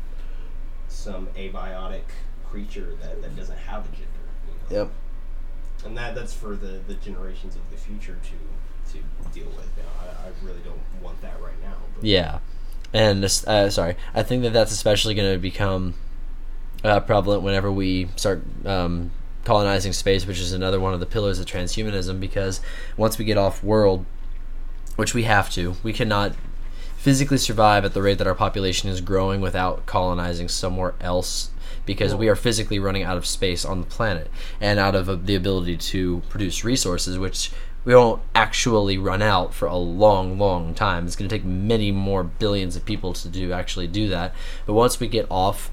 [0.87, 2.03] some abiotic
[2.49, 4.07] creature that, that doesn't have a gender.
[4.47, 4.83] You know?
[4.83, 4.91] Yep.
[5.85, 9.69] And that that's for the, the generations of the future to to deal with.
[9.77, 11.75] You know, I, I really don't want that right now.
[11.95, 12.39] But Yeah,
[12.91, 15.93] and this- uh, sorry, I think that that's especially going to become
[16.83, 19.11] uh, prevalent whenever we start um,
[19.43, 22.19] colonizing space, which is another one of the pillars of transhumanism.
[22.19, 22.61] Because
[22.97, 24.05] once we get off world,
[24.95, 26.33] which we have to, we cannot
[26.97, 31.49] physically survive at the rate that our population is growing without colonizing somewhere else.
[31.85, 35.15] Because we are physically running out of space on the planet and out of uh,
[35.15, 37.51] the ability to produce resources, which
[37.83, 41.05] we won't actually run out for a long, long time.
[41.05, 44.33] It's going to take many more billions of people to do actually do that.
[44.65, 45.71] But once we get off,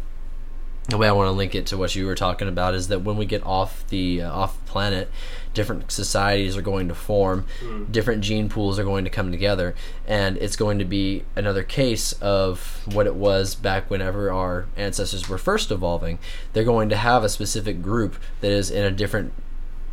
[0.88, 3.00] the way I want to link it to what you were talking about is that
[3.00, 5.08] when we get off the uh, off planet,
[5.54, 7.44] different societies are going to form,
[7.90, 9.74] different gene pools are going to come together,
[10.06, 15.28] and it's going to be another case of what it was back whenever our ancestors
[15.28, 16.18] were first evolving.
[16.52, 19.32] They're going to have a specific group that is in a different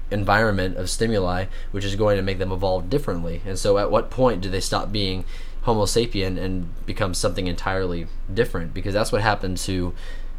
[0.10, 3.42] environment of stimuli, which is going to make them evolve differently.
[3.46, 5.26] And so, at what point do they stop being
[5.64, 8.74] Homo sapien and become something entirely different?
[8.74, 9.94] Because that's what happened to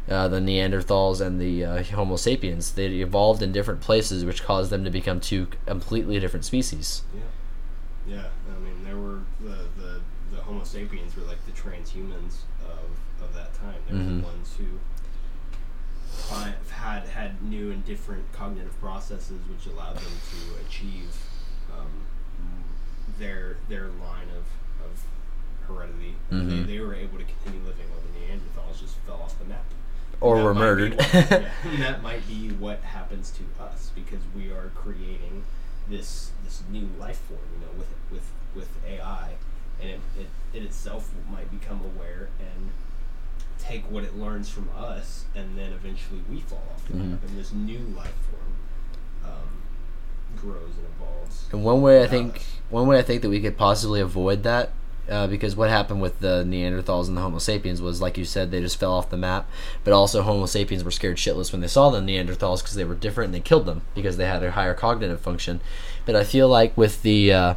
[0.09, 2.71] uh, the Neanderthals and the uh, Homo sapiens.
[2.73, 7.03] They evolved in different places, which caused them to become two completely different species.
[7.13, 8.23] Yeah, yeah.
[8.55, 10.01] I mean, there were the the,
[10.35, 13.75] the Homo sapiens were like the transhumans of, of that time.
[13.87, 14.19] They were Mhm.
[14.21, 14.65] the ones who
[16.69, 21.15] had had new and different cognitive processes which allowed them to achieve
[21.77, 21.87] um,
[23.17, 24.45] their their line of,
[24.85, 25.03] of
[25.67, 26.15] heredity.
[26.31, 26.65] Mhm.
[26.65, 29.65] They, they were able to continue living while the Neanderthals just fell off the map.
[30.21, 30.95] Or That were murdered.
[30.97, 31.11] what-
[31.79, 35.43] that might be what happens to us because we are creating
[35.89, 39.31] this this new life form, you know, with with with AI,
[39.81, 40.27] and it, it,
[40.57, 42.69] it itself might become aware and
[43.59, 47.29] take what it learns from us, and then eventually we fall off the map, Mhm.
[47.29, 49.61] and this new life form um,
[50.37, 51.45] grows and evolves.
[51.51, 52.07] And one way I Yeah.
[52.07, 54.71] think one way I think that we could possibly avoid that,
[55.09, 58.51] uh, because what happened with the Neanderthals and the Homo sapiens was, like you said,
[58.51, 59.49] they just fell off the map.
[59.83, 62.95] But also, Homo sapiens were scared shitless when they saw the Neanderthals because they were
[62.95, 65.61] different and they killed them because they had a higher cognitive function.
[66.05, 67.53] But I feel like with the uh,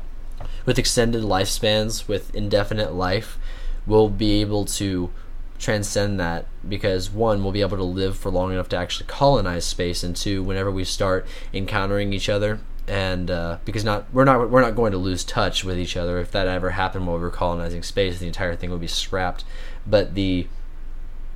[0.65, 3.39] with extended lifespans, with indefinite life,
[3.87, 5.11] we'll be able to
[5.59, 9.65] transcend that because one, we'll be able to live for long enough to actually colonize
[9.65, 14.51] space, and two, whenever we start encountering each other, and uh, because not we're not
[14.51, 16.19] we're not going to lose touch with each other.
[16.19, 19.45] If that ever happened while we were colonizing space, the entire thing would be scrapped.
[19.87, 20.47] But the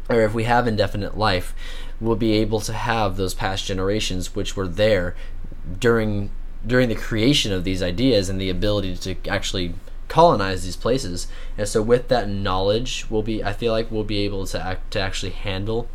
[0.09, 1.55] or if we have indefinite life,
[2.01, 5.15] we'll be able to have those past generations which were there
[5.79, 6.31] during
[6.67, 9.75] during the creation of these ideas and the ability to actually
[10.09, 11.29] colonize these places.
[11.59, 14.91] And so with that knowledge, we'll be I feel like we'll be able to act,
[14.93, 15.89] to actually handle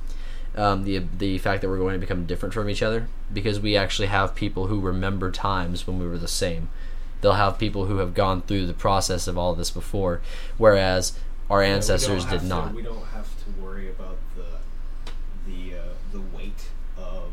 [0.56, 3.78] um, the the fact that we're going to become different from each other because we
[3.78, 6.70] actually have people who remember times when we were the same.
[7.22, 10.22] They'll have people who have gone through the process of all this before,
[10.58, 11.18] whereas
[11.50, 12.74] our Yeah, ancestors did to- not.
[12.74, 17.32] We don't have to worry about the the uh, the weight of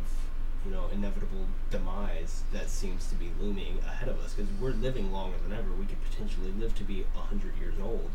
[0.64, 5.10] you know inevitable demise that seems to be looming ahead of us because we're living
[5.12, 5.72] longer than ever.
[5.78, 8.10] We could potentially live to be hundred years old,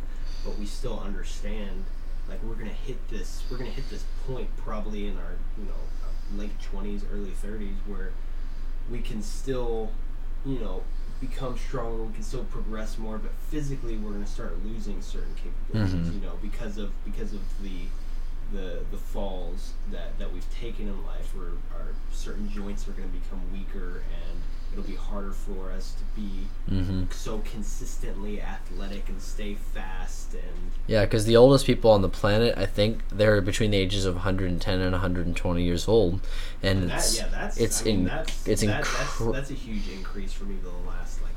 [0.46, 1.84] but we still understand
[2.30, 3.44] like we're gonna hit this.
[3.52, 5.72] We're gonna hit this point probably in our you know
[6.04, 8.12] uh, late twenties, early thirties where
[8.92, 9.90] we can still
[10.46, 10.84] you know
[11.22, 15.34] become stronger we can still progress more but physically we're going to start losing certain
[15.36, 16.16] capabilities Mhm.
[16.16, 17.86] you know because of because of the
[18.52, 23.10] the the falls that that we've taken in life where our certain joints are going
[23.10, 24.40] to become weaker and
[24.74, 26.30] it'll be harder for us to be
[26.68, 32.10] hmm so consistently athletic and stay fast and Yeah, because the oldest people on the
[32.10, 36.20] planet, I think, they're between the ages of 110 and 120 years old,
[36.62, 39.52] and that, it's yeah that's it's I mean, in that's, it's that, incre- that's, that's
[39.52, 41.32] a huge increase for me the last like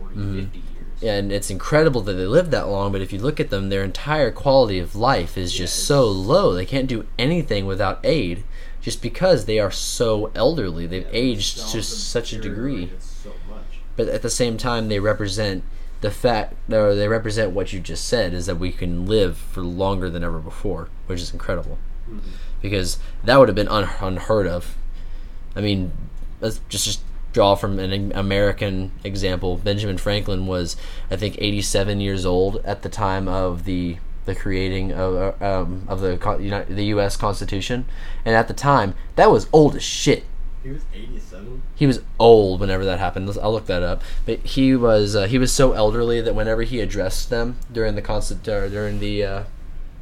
[0.00, 0.42] 40 Mhm.
[0.44, 0.64] 50 years
[1.00, 3.68] Yeah, and it's incredible that they live that long, but if you look at them,
[3.68, 6.54] their entire quality of life is just it's- so low.
[6.54, 8.42] They can't do anything without aid
[8.88, 10.86] just because they are so elderly.
[10.86, 12.90] They've Yeah, aged to such a degree.
[12.98, 13.32] so
[13.96, 15.62] But at the same time, they represent
[16.00, 19.60] the fact, or they represent what you just said, is that we can live for
[19.60, 21.76] longer than ever before, which is incredible.
[22.10, 22.20] Mhm.
[22.62, 24.74] Because that would have been un- unheard of.
[25.54, 25.92] I mean,
[26.40, 27.00] let's just, just
[27.34, 29.58] draw from an American example.
[29.62, 30.78] Benjamin Franklin was,
[31.10, 35.84] I think, 87 years old at the time of the the creating of uh, um,
[35.88, 37.16] of the con- Uni- the U.S.
[37.16, 37.86] Constitution,
[38.24, 40.24] and at the time that was old as shit.
[40.62, 41.62] He was 87.
[41.74, 43.30] He was old whenever that happened.
[43.40, 44.02] I'll look that up.
[44.26, 48.02] But he was uh, he was so elderly that whenever he addressed them during the
[48.02, 49.44] constant or during the uh,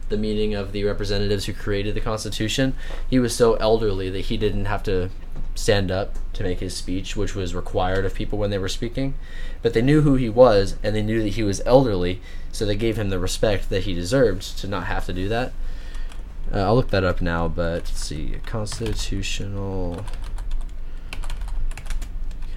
[0.08, 2.74] the meeting of the representatives who created the Constitution,
[3.08, 5.10] he was so elderly that he didn't have to
[5.56, 9.14] stand up to make his speech, which was required of people when they were speaking.
[9.62, 12.20] But they knew who he was, and they knew that he was elderly,
[12.52, 15.52] so they gave him the respect that he deserved to not have to do that.
[16.52, 18.36] Uh, I'll look that up now, but let's see.
[18.46, 20.04] Constitutional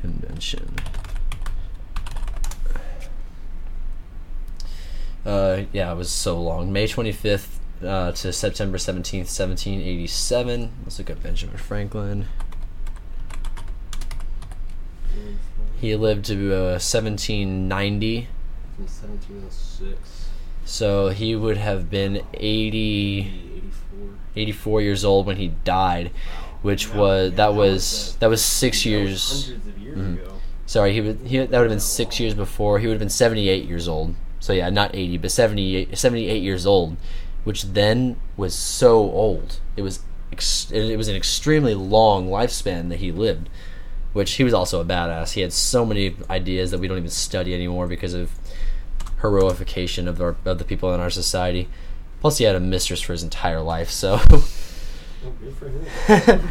[0.01, 0.75] Convention.
[5.25, 6.71] Uh, yeah, it was so long.
[6.71, 10.71] May 25th uh, to September 17th, 1787.
[10.83, 12.25] Let's look at Benjamin Franklin.
[15.79, 18.27] He lived to uh, 1790,
[18.75, 20.27] From 1706.
[20.65, 23.19] so he would have been 80,
[23.57, 24.09] 84.
[24.35, 26.11] 84 years old when he died,
[26.61, 29.45] which Yeah, was that was that was six years.
[29.47, 30.13] Hundreds of years Mhm.
[30.21, 30.33] ago.
[30.65, 32.79] Sorry, he would he that would have been six years before.
[32.79, 34.15] He would have been 78 years old.
[34.39, 36.95] So yeah, not 80, but 78, 78 years old,
[37.43, 39.59] which then was so old.
[39.75, 39.99] It was
[40.31, 43.49] ex- it was an extremely long lifespan that he lived,
[44.13, 45.33] which he was also a badass.
[45.33, 48.31] He had so many ideas that we don't even study anymore because of
[49.21, 51.67] heroification of our of the people in our society.
[52.21, 55.85] Plus, he had a mistress for his entire life, so good for him.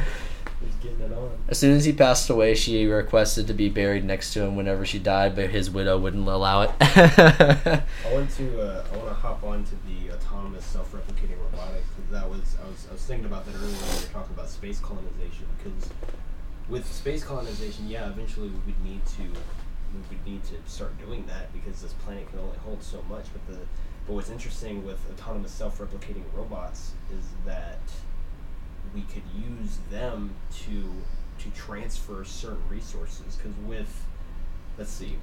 [0.61, 1.31] He's getting it on.
[1.49, 4.85] As soon as he passed away, she requested to be buried next to him whenever
[4.87, 6.71] she died, but his widow wouldn't allow it.
[6.81, 12.29] I want to uh, I want to hop on to the autonomous self-replicating robotics that
[12.29, 14.81] was I was I was thinking about that earlier when we were talking about space
[14.81, 15.91] colonization because
[16.69, 21.25] with space colonization, yeah, eventually we would need to we would need to start doing
[21.27, 23.27] that because this planet can only hold so much.
[23.33, 23.59] But the
[24.07, 27.79] but what's interesting with autonomous self-replicating robots is that
[28.95, 30.83] we could use them to
[31.39, 34.05] to transfer certain resources because with
[34.77, 35.17] let's see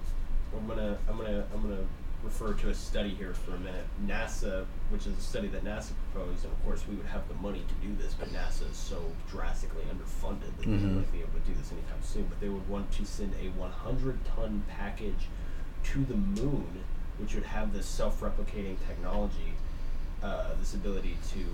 [0.56, 1.84] i'm gonna i'm gonna i'm gonna
[2.26, 5.92] refer to a study here for a minute nasa which is a study that nasa
[6.12, 8.76] proposed and of course we would have the money to do this but nasa is
[8.78, 10.96] so drastically underfunded that they Mhm.
[10.96, 13.50] wouldn't be able to do this anytime soon but they would want to send a
[13.52, 15.28] 100 ton package
[15.84, 16.84] to the moon
[17.20, 19.54] which would have this self-replicating technology
[20.24, 21.46] uh, this ability to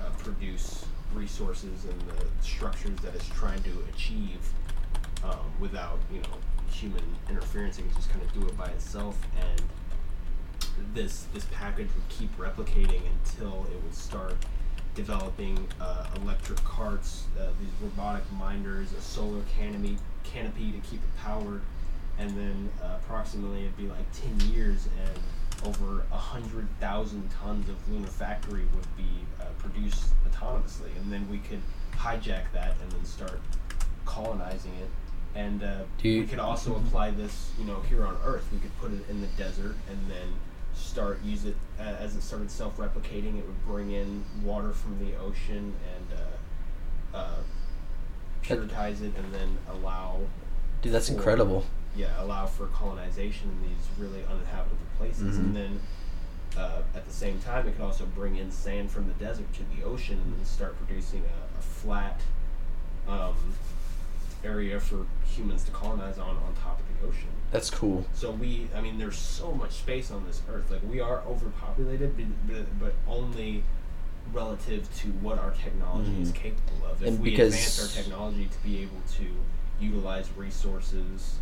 [0.00, 4.38] uh, produce resources and the structures that it's trying to achieve
[5.24, 6.36] um, without you know
[6.70, 7.78] human interference.
[7.78, 9.62] It can just kind of do it by itself, and
[10.94, 14.36] this this package would keep replicating until it would start
[14.94, 21.22] developing uh, electric carts, uh, these robotic minders, a solar canopy canopy to keep it
[21.22, 21.62] powered,
[22.18, 25.18] and then uh, approximately it'd be like ten years and
[25.66, 31.28] over a hundred thousand tons of lunar factory would be uh, produced autonomously, and then
[31.30, 31.60] we could
[31.94, 33.40] hijack that and then start
[34.06, 34.88] colonizing it.
[35.34, 38.46] And uh, we could also apply this, you know, here on Earth.
[38.52, 40.28] We could put it in the desert and then
[40.74, 43.38] start use it uh, as it started self-replicating.
[43.38, 46.18] It would bring in water from the ocean and
[47.14, 47.34] uh, uh,
[48.42, 50.20] puritize it, and then allow
[50.82, 51.64] Dude, that's for- incredible.
[51.96, 55.40] yeah, allow for colonization in these really uninhabitable places, Mhm.
[55.40, 55.80] and then
[56.56, 59.60] uh, at the same time, it could also bring in sand from the desert to
[59.76, 62.20] the ocean, and then start producing a, a flat
[63.06, 63.34] um,
[64.44, 67.28] area for humans to colonize on on top of the ocean.
[67.50, 68.04] That's cool.
[68.14, 70.70] So we, I mean, there's so much space on this earth.
[70.70, 72.14] Like we are overpopulated,
[72.46, 73.64] but, but, only
[74.32, 76.34] relative to what our technology is Mhm.
[76.34, 77.02] capable of.
[77.02, 79.26] If And we advance our technology to be able to
[79.80, 81.38] utilize resources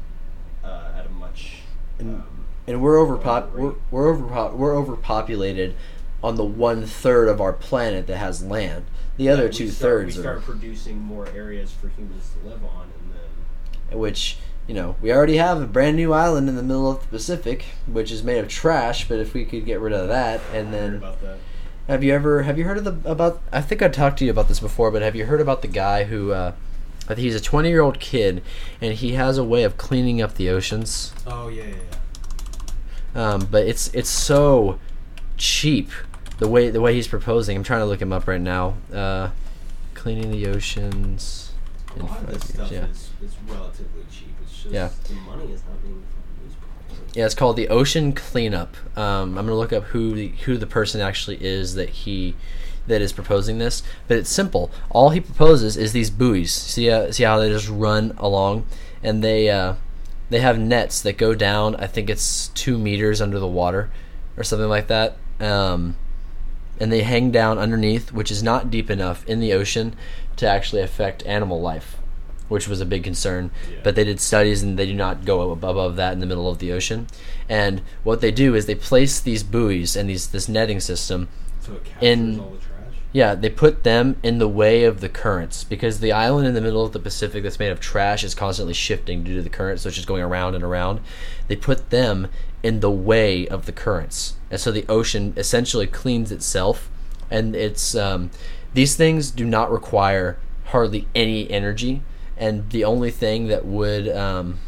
[0.65, 1.61] uh, at a much
[1.99, 5.75] And- um, And we're overpop we're we're overpop we're overpopulated
[6.23, 8.87] on the one third of our planet that has land.
[9.17, 12.65] The other two start, thirds we are start producing more areas for humans to live
[12.65, 13.13] on, and
[13.91, 17.01] then which you know we already have a brand new island in the middle of
[17.03, 19.09] the Pacific, which is made of trash.
[19.09, 21.39] But if we could get rid of that, and then about that.
[21.89, 23.41] have you ever have you heard of the about?
[23.53, 25.69] I think I talked to you about this before, but have you heard about the
[25.69, 26.33] guy who?
[26.33, 26.53] Uh,
[27.05, 28.43] I think he's a 20 year old kid,
[28.83, 31.13] and he has a way of cleaning up the oceans.
[31.27, 31.77] Oh yeah, yeah,
[33.15, 33.31] yeah.
[33.31, 34.79] Um, but it's it's so
[35.39, 35.91] cheap
[36.39, 37.57] the way the way he's proposing.
[37.57, 38.75] I'm trying to look him up right now.
[38.93, 39.31] Uh,
[39.95, 41.53] cleaning the oceans.
[41.99, 42.85] A lot of this years, stuff yeah.
[42.87, 44.29] is, is relatively cheap.
[44.43, 44.91] It's just Yeah.
[45.09, 46.03] the money is not being
[46.45, 47.11] used properly.
[47.15, 48.77] Yeah, it's called the Ocean Cleanup.
[48.97, 52.37] Um, I'm gonna look up who the, who the person actually is that he
[52.87, 53.83] that is proposing this.
[54.07, 54.71] But it's simple.
[54.91, 56.53] All he proposes is these buoys.
[56.53, 58.67] See, uh, see how they just run along,
[59.03, 59.75] and they uh,
[60.31, 61.75] they have nets that go down.
[61.77, 63.91] I think it's two meters under the water,
[64.37, 65.17] or something like that.
[65.41, 65.97] Um,
[66.81, 69.95] and they hang down underneath, which is not deep enough in the ocean
[70.37, 71.99] to actually affect animal life,
[72.49, 73.51] which was a big concern.
[73.71, 73.79] Yeah.
[73.83, 76.59] But they did studies and they do not go above that in the middle of
[76.59, 77.07] the ocean.
[77.49, 81.29] And what they do is they place these buoys and these this netting system.
[81.61, 82.65] So it In- all the trash.
[83.11, 86.61] Yeah, they put them in the way of the currents because the island in the
[86.61, 89.83] middle of the Pacific that's made of trash is constantly shifting due to the currents,
[89.83, 91.01] so it's just going around and around.
[91.49, 92.29] They put them
[92.69, 96.91] in the way of the currents, and so the ocean essentially cleans itself.
[97.31, 98.31] And it's um,
[98.75, 102.03] these things do not require hardly any energy,
[102.37, 104.59] and the only thing that would um,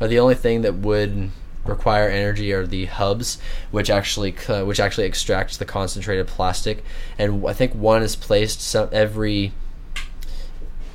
[0.00, 1.30] or the only thing that would
[1.64, 3.38] require energy are the hubs,
[3.72, 6.84] which actually c- which actually extracts the concentrated plastic,
[7.18, 9.52] and I think one is placed some, every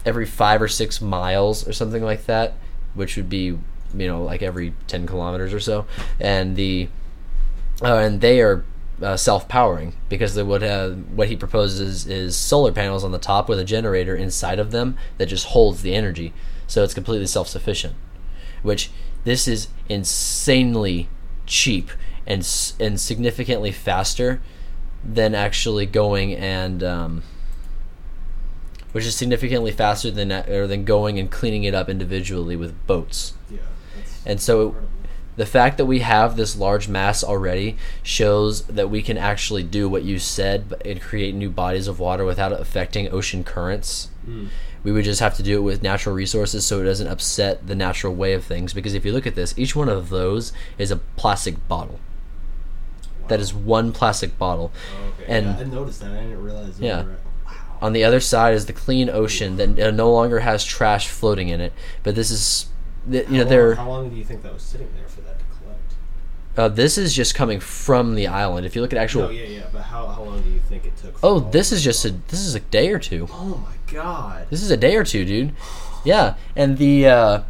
[0.06, 2.53] every five or six miles or something like that,
[2.93, 3.58] which would be
[3.95, 5.86] you know like every ten kilometers or so,
[6.19, 6.89] and the
[7.82, 8.65] uh, and they are
[9.02, 13.47] uh, self-powering because they would have what he proposes is solar panels on the top
[13.47, 16.34] with a generator inside of them that just holds the energy,
[16.65, 17.95] so it's completely self-sufficient.
[18.64, 18.89] Which
[19.24, 21.09] this is insanely
[21.45, 21.91] cheap
[22.26, 22.39] and
[22.80, 24.41] and significantly faster
[25.03, 27.24] than actually going and um,
[28.91, 33.34] which is significantly faster than or than going and cleaning it up individually with boats.
[33.49, 33.59] Yeah.
[34.28, 34.75] That's And so
[35.38, 39.88] the fact that we have this large mass already shows that we can actually do
[39.88, 44.09] what you said and create new bodies of water without affecting ocean currents.
[44.28, 44.49] Mm.
[44.84, 47.75] We would just have to do it with natural resources so it doesn't upset the
[47.75, 48.73] natural way of things.
[48.73, 51.99] Because if you look at this, each one of those is a plastic bottle.
[53.28, 54.71] That is one plastic bottle.
[54.73, 55.32] Oh, okay.
[55.32, 56.11] and- yeah, I noticed that.
[56.11, 56.80] I didn't realize.
[56.80, 57.03] Yeah.
[57.03, 57.15] Wow.
[57.82, 61.49] On the other side is the clean ocean that uh, no longer has trash floating
[61.49, 61.73] in it.
[62.01, 62.67] But this is,
[63.10, 63.68] you know, how, they're.
[63.70, 65.93] long, how long do you think that was sitting there for that to collect?
[66.58, 68.66] Uh, this is just coming from the island.
[68.66, 69.64] If you look at actual, No, yeah, yeah.
[69.72, 71.18] But how, how long do you think it took?
[71.24, 73.28] oh, this is just a this is a day or two.
[73.32, 74.47] Oh my god.
[74.49, 75.53] This is a day or two, dude.
[76.03, 77.41] Yeah, and the uh,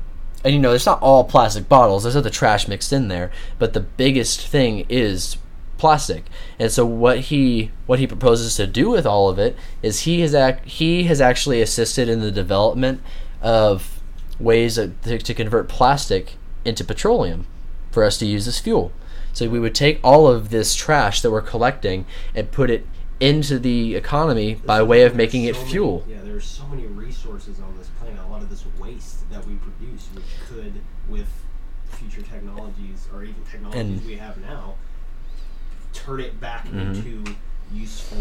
[0.44, 2.04] and you know, it's not all plastic bottles.
[2.04, 5.38] There's other trash mixed in there, but the biggest thing is
[5.78, 6.26] plastic.
[6.60, 10.22] And so what he what he proposes to do with all of it is he
[10.22, 13.02] has ac- he has actually assisted in the development
[13.42, 13.97] of
[14.40, 16.36] ways that, to, to convert plastic
[16.66, 17.46] into petroleum
[17.92, 18.92] for us to use as fuel.
[19.34, 22.86] So we would take all of this trash that we're collecting and put it
[23.20, 26.06] into the economy by way of There's making it so many- fuel.
[26.08, 28.20] yeah, there's so many resources on this planet.
[28.26, 30.74] A lot of this waste that we produce, which could,
[31.10, 31.28] with
[31.88, 34.76] future technologies or even technologies And- we have now,
[35.94, 36.96] turn it back Mhm.
[36.96, 37.36] into
[37.74, 38.18] useful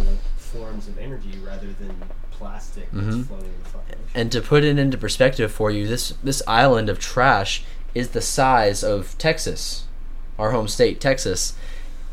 [0.57, 1.95] forms of energy rather than
[2.31, 3.27] plastic that's Mhm.
[3.27, 4.11] floating in the fucking ocean.
[4.15, 8.21] And to put it into perspective for you, this this island of trash is the
[8.21, 9.85] size of Texas,
[10.39, 11.55] our home state, Texas.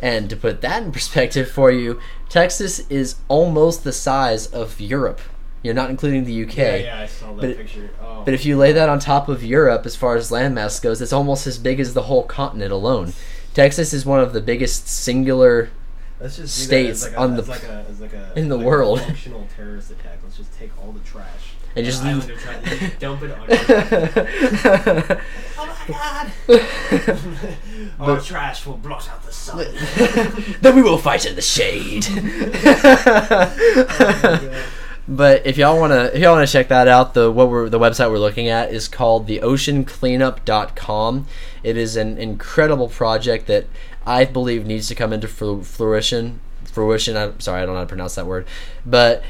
[0.01, 5.21] And to put that in perspective for you, Texas is almost the size of Europe.
[5.61, 6.57] You're not including the UK.
[6.57, 7.89] Yeah, yeah, I saw that But picture.
[8.01, 11.01] Oh, But if you lay that on top of Europe as far as landmass goes,
[11.01, 13.13] it's almost as big as the whole continent alone.
[13.53, 15.69] Texas is one of the biggest singular
[16.24, 18.99] Let's just states like a, on the- like a, like a, in the like world.
[18.99, 20.19] A functional terrorist attack.
[20.24, 23.21] Let's just take all the trash And the just- island of trash, and just dump
[23.24, 23.45] it on.
[25.57, 26.32] oh my god!
[27.99, 29.67] Our But- trash will blot out the sun.
[30.61, 32.05] then we will fight in the shade.
[34.24, 34.63] God.
[35.07, 38.09] but if y'all wanna if y'all wanna check that out, the what we're the website
[38.09, 41.28] we're looking at is called theoceancleanup.com.
[41.63, 43.65] It is an incredible project that
[44.05, 46.39] I believe needs to come into fruition.
[46.65, 47.15] Fruition.
[47.15, 48.47] I'm sorry, I don't know how to pronounce that word,
[48.85, 49.23] but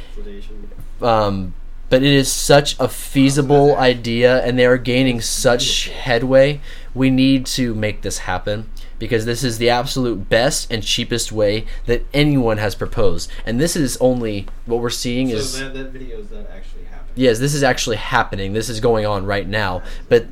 [1.02, 1.54] um,
[1.90, 6.62] but it is such a feasible idea, and they are gaining such headway.
[6.96, 11.66] We need to make this happen because this is the absolute best and cheapest way
[11.86, 13.30] that anyone has proposed.
[13.46, 16.86] And this is only what we're seeing So is that, that video is that actually
[16.86, 17.14] happening?
[17.16, 18.54] yes, this is actually happening.
[18.54, 20.26] This is going on right now, but.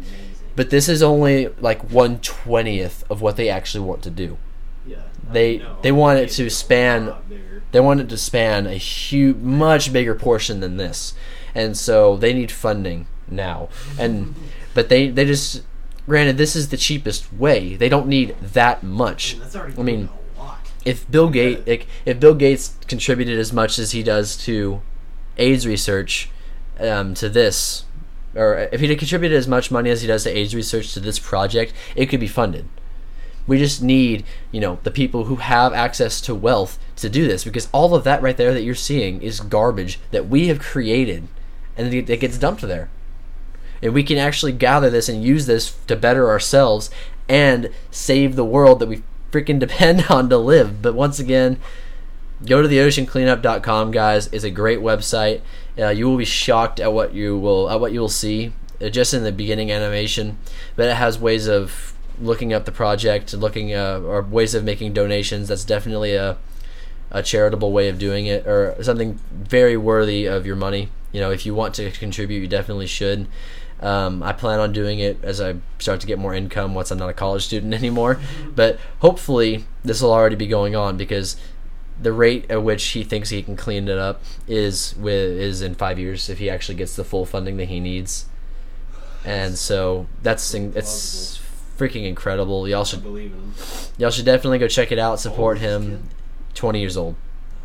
[0.62, 4.38] But this is only like one twentieth of what they actually want to do.
[4.86, 4.98] yeah,
[5.32, 5.78] they- know.
[5.82, 7.12] they want it to span-
[7.72, 11.16] They want it to span a huge, much bigger portion than this,
[11.56, 13.70] and so they need funding now.
[13.98, 14.36] And
[14.76, 15.64] but they they just
[16.06, 17.76] granted this is the cheapest way.
[17.76, 19.34] They don't need that much.
[19.34, 20.60] mean, that's already I mean, doing a lot.
[20.86, 24.84] If Bill Gates if, if Bill Gates contributed as much as he does to
[25.40, 26.30] AIDS research
[26.80, 27.86] um, to this,
[28.36, 31.20] or if he contributed as much money as he does to AIDS research to this
[31.20, 32.68] project, it could be funded.
[33.48, 37.44] We just need, you know, the people who have access to wealth to do this
[37.44, 41.28] because all of that right there that you're seeing is garbage that we have created
[41.76, 42.90] and it gets dumped there.
[43.82, 46.92] And we can actually gather this and use this to better ourselves
[47.28, 49.02] and save the world that we
[49.32, 50.82] freaking depend on to live.
[50.82, 51.60] But once again,
[52.46, 54.28] go to the oceancleanup.com guys.
[54.28, 55.42] It's a great website.
[55.78, 58.90] Uh, you will be shocked at what you will at what you will see uh,
[58.90, 60.38] just in the beginning animation.
[60.76, 64.94] But it has ways of looking up the project looking uh, or ways of making
[64.94, 65.48] donations.
[65.48, 66.38] That's definitely a
[67.14, 70.90] a charitable way of doing it or something very worthy of your money.
[71.12, 73.28] You know if you want to contribute you definitely should.
[73.82, 77.00] Um, I plan on doing it as I start to get more income once I'm
[77.00, 78.20] not a college student anymore.
[78.56, 81.36] But hopefully, this will already be going on because
[82.02, 85.76] the rate at which he thinks he can clean it up is with is in
[85.76, 88.26] five years if he actually gets the full funding that he needs.
[89.24, 91.40] And so that's it's
[91.78, 92.68] freaking incredible.
[92.68, 93.54] Y'all should believe him.
[93.98, 95.20] y'all should definitely go check it out.
[95.20, 96.10] Support How old is him.
[96.54, 97.16] Twenty years old,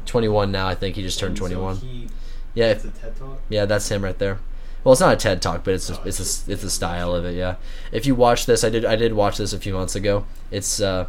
[0.04, 0.68] twenty one now.
[0.68, 2.08] I think he just turned twenty one.
[2.54, 3.40] Yeah, a TED talk.
[3.48, 4.38] yeah, that's him right there.
[4.84, 6.70] Well, it's not a TED talk, but it's a, Oh, it's it's a, it's the
[6.70, 7.34] style of it.
[7.34, 7.56] Yeah.
[7.90, 10.24] If you watch this, I did I did watch this a few months ago.
[10.50, 11.06] It's uh,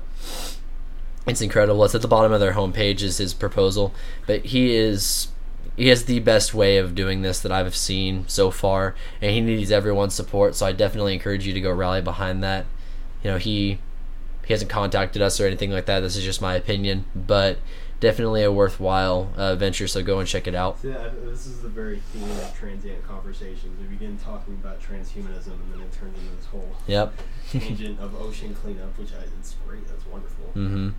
[1.27, 1.83] it's incredible.
[1.83, 3.93] It's at the bottom of their homepage is his proposal,
[4.25, 5.27] but he is
[5.75, 9.41] he has the best way of doing this that I've seen so far, and he
[9.41, 10.55] needs everyone's support.
[10.55, 12.65] So I definitely encourage you to go rally behind that.
[13.23, 13.79] You know he
[14.45, 15.99] he hasn't contacted us or anything like that.
[15.99, 17.57] This is just my opinion, but
[17.99, 19.87] definitely a worthwhile uh, venture.
[19.87, 20.77] So go and check it out.
[20.85, 23.77] I- this is the very theme of transient conversations.
[23.81, 27.13] We begin talking about transhumanism, and then it turns into this whole Yep.
[27.51, 29.85] tangent of ocean cleanup, which I, it's great.
[29.87, 30.45] That's wonderful.
[30.53, 30.89] hmm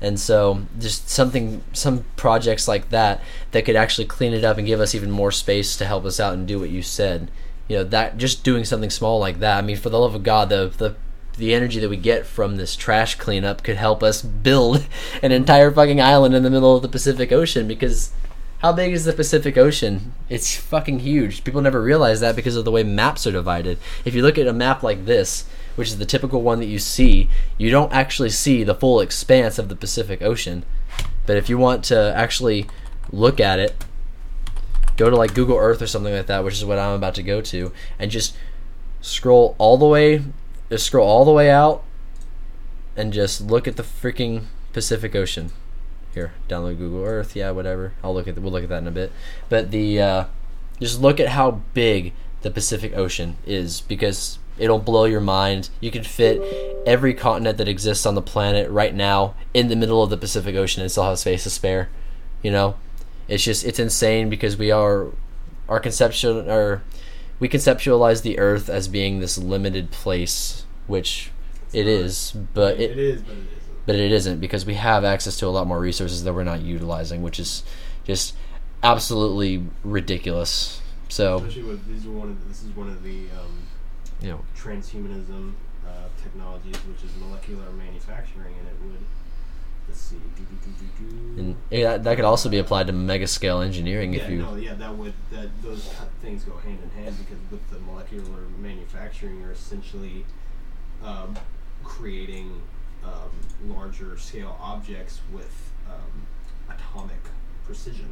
[0.00, 3.22] And so, just something, some projects like that
[3.52, 6.20] that could actually clean it up and give us even more space to help us
[6.20, 7.30] out and do what you said.
[7.68, 9.58] You know, that just doing something small like that.
[9.58, 10.96] I mean, for the love of God, the the
[11.36, 14.86] the energy that we get from this trash cleanup could help us build
[15.22, 18.12] an entire fucking island in the middle of the Pacific Ocean because
[18.58, 20.14] how big is the Pacific Ocean?
[20.28, 21.44] It's fucking huge.
[21.44, 23.78] People never realize that because of the way maps are divided.
[24.04, 25.44] If you look at a map like this,
[25.76, 29.58] which is the typical one that you see, you don't actually see the full expanse
[29.58, 30.64] of the Pacific Ocean.
[31.26, 32.66] But if you want to actually
[33.10, 33.84] look at it,
[34.96, 37.22] go to like Google Earth or something like that, which is what I'm about to
[37.22, 38.36] go to, and just
[39.00, 40.22] scroll all the way,
[40.70, 41.82] just scroll all the way out,
[42.96, 45.50] and just look at the freaking Pacific Ocean.
[46.12, 47.92] Here, download Google Earth, yeah, whatever.
[48.02, 49.10] I'll look at we'll look at that in a bit.
[49.48, 50.24] But the uh,
[50.80, 52.12] just look at how big
[52.42, 55.70] the Pacific Ocean is because it'll blow your mind.
[55.80, 56.40] You can fit
[56.86, 60.54] every continent that exists on the planet right now in the middle of the Pacific
[60.54, 61.88] Ocean and still have space to spare.
[62.42, 62.76] You know,
[63.28, 65.08] it's just it's insane because we are
[65.68, 66.82] our conception or
[67.40, 71.30] we conceptualize the Earth as being this limited place, which
[71.72, 73.56] it is, but it is, but it isn't.
[73.86, 76.60] but it isn't because we have access to a lot more resources that we're not
[76.60, 77.64] utilizing, which is
[78.04, 78.34] just
[78.82, 80.80] absolutely ridiculous.
[81.08, 83.63] So, Especially with these are one of the, this is one of the um,
[84.30, 85.52] know, transhumanism
[85.86, 85.90] uh,
[86.22, 89.04] technologies, which is molecular manufacturing, and it would
[89.88, 91.40] let's see, do, do, do, do, do.
[91.40, 94.56] and yeah, that could also be applied to mega scale engineering yeah, if you no,
[94.56, 99.40] yeah, that would that those things go hand in hand because with the molecular manufacturing,
[99.40, 100.24] you're essentially
[101.02, 101.36] um,
[101.82, 102.62] creating
[103.04, 103.30] um,
[103.66, 106.26] larger scale objects with um,
[106.74, 107.20] atomic
[107.66, 108.08] precision.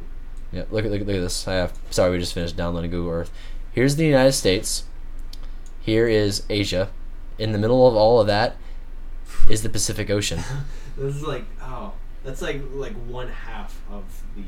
[0.51, 1.47] Yeah, look at look, at- look at this.
[1.47, 3.31] I have sorry, we just finished downloading Google Earth.
[3.71, 4.83] Here's the United States.
[5.83, 6.89] Here is Asia.
[7.37, 8.55] In the middle of all of that
[9.49, 10.39] is the Pacific Ocean.
[10.95, 14.03] This is like oh, that's like like one half of
[14.35, 14.43] the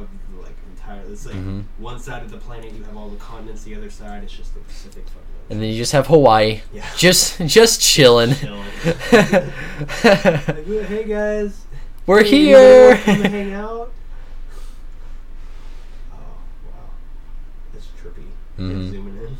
[0.00, 1.00] of the like entire.
[1.08, 1.62] It's like Mhm.
[1.78, 4.54] one side of the planet you have all the continents, the other side it's just
[4.54, 5.20] the Pacific fucking.
[5.50, 6.62] And then you just have Hawaii.
[6.74, 6.84] Yeah.
[6.96, 8.34] Just just chilling.
[8.34, 8.64] Chilling.
[10.02, 11.64] Like, hey guys,
[12.06, 13.30] We're hey, anybody wanna come here.
[13.30, 13.92] hang out.
[16.12, 16.16] Oh
[16.66, 16.90] wow,
[17.72, 18.26] that's trippy.
[18.58, 18.90] Mhm.
[18.90, 19.36] Zooming in.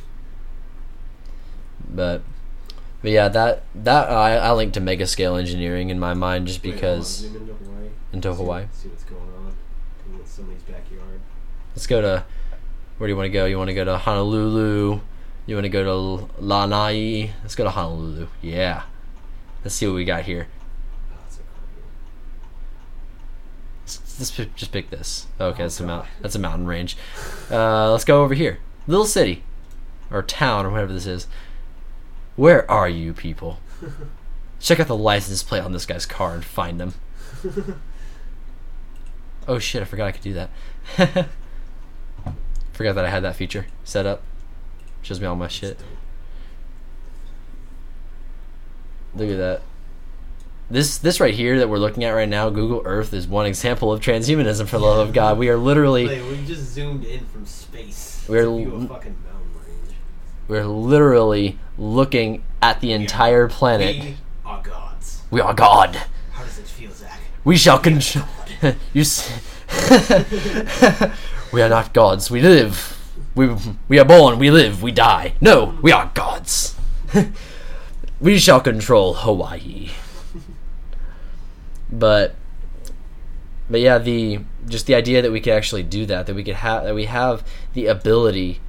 [1.94, 2.22] But
[3.00, 6.62] but yeah, that that I, I link to mega scale engineering in my mind just
[6.62, 7.88] Wait, because zoom into Hawaii.
[8.12, 8.66] into Hawaii.
[8.72, 9.54] See what's going on
[10.20, 11.20] in somebody's backyard.
[11.74, 12.24] Let's go to
[12.98, 13.46] where do you want to go?
[13.46, 15.00] You want to go to Honolulu?
[15.46, 17.32] You want to go to Lanai?
[17.42, 18.28] Let's go to Honolulu.
[18.40, 18.84] Yeah.
[19.64, 20.46] Let's see what we got here.
[21.10, 21.48] Oh, that's a cool.
[23.84, 25.26] Let's, let's just pick this.
[25.40, 26.06] Okay, Oh, that's a mount.
[26.20, 26.96] That's a mountain range.
[27.50, 28.58] Uh, let's go over here.
[28.86, 29.42] Little city,
[30.10, 31.26] or town, or whatever this is.
[32.36, 33.58] Where are you people?
[34.60, 36.94] Check out the license plate on this guy's car and find them.
[39.48, 39.82] Oh shit!
[39.82, 40.50] I forgot I could do that.
[42.72, 44.22] forgot that I had that feature set up.
[45.02, 45.80] Shows me all my shit.
[49.16, 49.62] Look at that.
[50.70, 53.92] This this right here that we're looking at right now, Google Earth, is one example
[53.92, 54.68] of transhumanism.
[54.68, 58.44] For the love of God, we are literally we just zoomed in from space We're
[58.44, 59.96] to view a l- fucking mountain range.
[60.48, 63.96] We're literally looking at the entire planet.
[63.96, 65.22] We are gods.
[65.30, 65.96] We are God.
[66.32, 67.20] How does it feel, Zach?
[67.44, 68.24] We shall control.
[68.92, 69.00] you.
[69.02, 69.30] S-
[71.52, 72.30] we are not gods.
[72.30, 72.98] We live.
[73.34, 73.48] We
[73.88, 74.38] we are born.
[74.38, 74.82] We live.
[74.82, 75.34] We die.
[75.40, 76.76] No, we are gods.
[78.20, 79.90] we shall control Hawaii.
[81.90, 82.34] But
[83.70, 86.56] but yeah, the just the idea that we could actually do that, that we could
[86.56, 88.60] have that we have the ability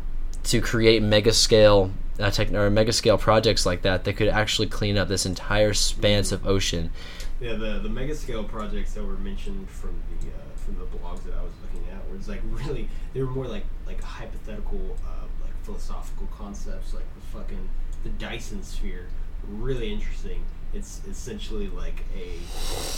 [0.44, 4.68] to create mega scale uh, tech, or mega scale projects like that that could actually
[4.68, 6.92] clean up this entire spans of ocean.
[7.40, 11.24] Yeah, the the mega scale projects that were mentioned from the uh, from the blogs
[11.24, 15.26] that I was looking at were like really they were more like like hypothetical uh,
[15.42, 17.70] like philosophical concepts like the fucking
[18.04, 19.08] the Dyson sphere
[19.48, 20.44] really interesting.
[20.74, 22.38] It's essentially like a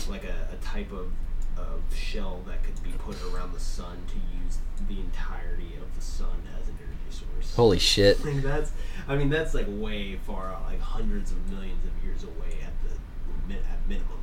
[0.09, 1.11] like a, a type of
[1.57, 6.01] of shell that could be put around the sun to use the entirety of the
[6.01, 7.55] sun as an energy source.
[7.55, 8.23] Holy shit!
[8.23, 8.71] Like that's,
[9.07, 12.73] I mean, that's like way far out, like hundreds of millions of years away at
[12.83, 14.19] the at minimum.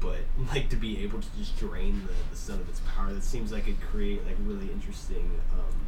[0.00, 0.20] But
[0.52, 3.52] like to be able to just drain the, the sun of its power, that seems
[3.52, 5.86] like it create like really interesting, um,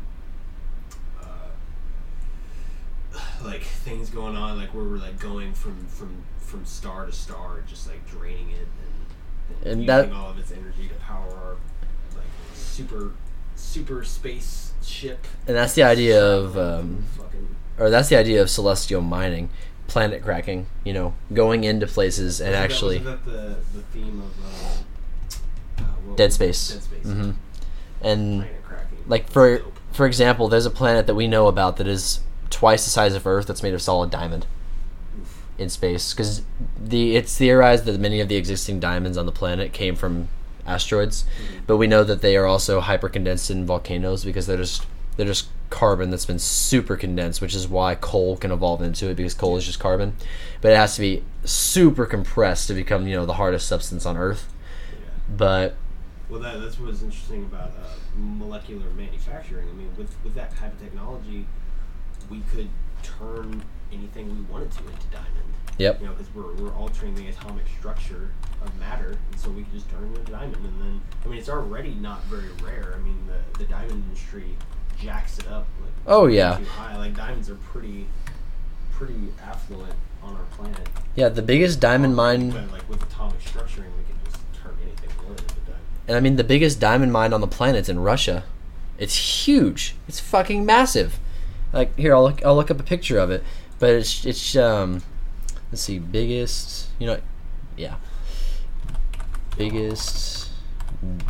[3.12, 7.12] uh, like things going on, like where we're like going from from from star to
[7.12, 8.93] star, just like draining it and.
[9.64, 11.56] And using that- all of its energy to power our
[12.14, 12.24] like
[12.54, 13.12] super
[13.56, 15.26] super space ship.
[15.46, 17.04] And that's the idea of, um,
[17.78, 19.48] or that's the idea of celestial mining,
[19.86, 20.66] planet cracking.
[20.84, 23.30] You know, going into places and Wasn't that- actually wasn't that
[23.72, 26.68] the the theme of um, uh, dead space.
[26.72, 27.02] Dead space.
[27.04, 27.30] hmm
[28.02, 28.46] And
[29.06, 32.20] like for for example, there's a planet that we know about that is
[32.50, 34.46] twice the size of Earth that's made of solid diamond.
[35.58, 36.42] In space because
[36.78, 40.28] the it's theorized that many of the existing diamonds on the planet came from
[40.66, 41.24] asteroids,
[41.66, 44.86] but we know that they are also hypercondensed in volcanoes because they're just
[45.16, 49.14] they're just carbon that's been super condensed, which is why coal can evolve into it
[49.14, 50.16] because coal is just carbon,
[50.60, 54.16] but it has to be super compressed to become you know the hardest substance on
[54.16, 54.52] Earth.
[54.92, 55.36] Yeah.
[55.36, 55.76] But
[56.28, 59.68] Well, that, that's what's interesting about uh, molecular manufacturing.
[59.68, 61.46] I mean, with, with that type of technology,
[62.30, 62.68] we could
[63.02, 65.43] turn anything we wanted to into diamond.
[65.78, 66.00] Yep.
[66.00, 68.30] You know, because we're, we're altering the atomic structure
[68.62, 70.56] of matter, and so we can just turn it into diamond.
[70.56, 72.94] And then, I mean, it's already not very rare.
[72.96, 74.56] I mean, the, the diamond industry
[75.00, 75.66] jacks it up.
[75.82, 76.56] Like, Oh, yeah.
[76.58, 76.96] Too high.
[76.96, 78.06] Like, diamonds are pretty,
[78.92, 80.88] pretty affluent on our planet.
[81.16, 82.50] yeah, the biggest diamond mine.
[82.50, 85.82] But, like, with atomic structuring, we can just turn anything into diamond.
[86.06, 88.44] And I mean, the biggest diamond mine on the planet's in Russia.
[88.96, 89.96] It's huge.
[90.06, 91.18] It's fucking massive.
[91.72, 92.44] Like here, I'll look.
[92.44, 93.42] I'll look up a picture of it.
[93.80, 95.02] But it's it's um,
[95.74, 96.86] let's see, biggest.
[97.00, 97.20] You know,
[97.76, 97.96] yeah,
[99.58, 100.50] biggest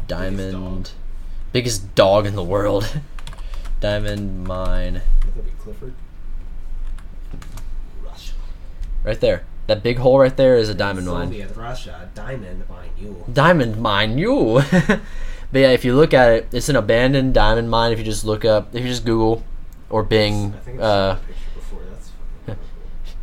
[0.06, 0.90] diamond,
[1.50, 3.00] biggest dog in the world.
[3.80, 5.00] diamond mine,
[5.34, 5.94] that be Clifford?
[8.04, 8.34] Russia.
[9.02, 9.44] right there.
[9.66, 11.48] That big hole right there is a diamond mine.
[11.56, 13.24] Russia, diamond mine, you.
[13.32, 14.62] Diamond mine, you.
[14.72, 15.00] but
[15.54, 17.92] yeah, if you look at it, it's an abandoned diamond mine.
[17.92, 19.42] If you just look up, if you just Google
[19.88, 21.80] or Bing, I think I've uh, seen a picture before.
[21.90, 22.10] That's
[22.46, 22.62] fucking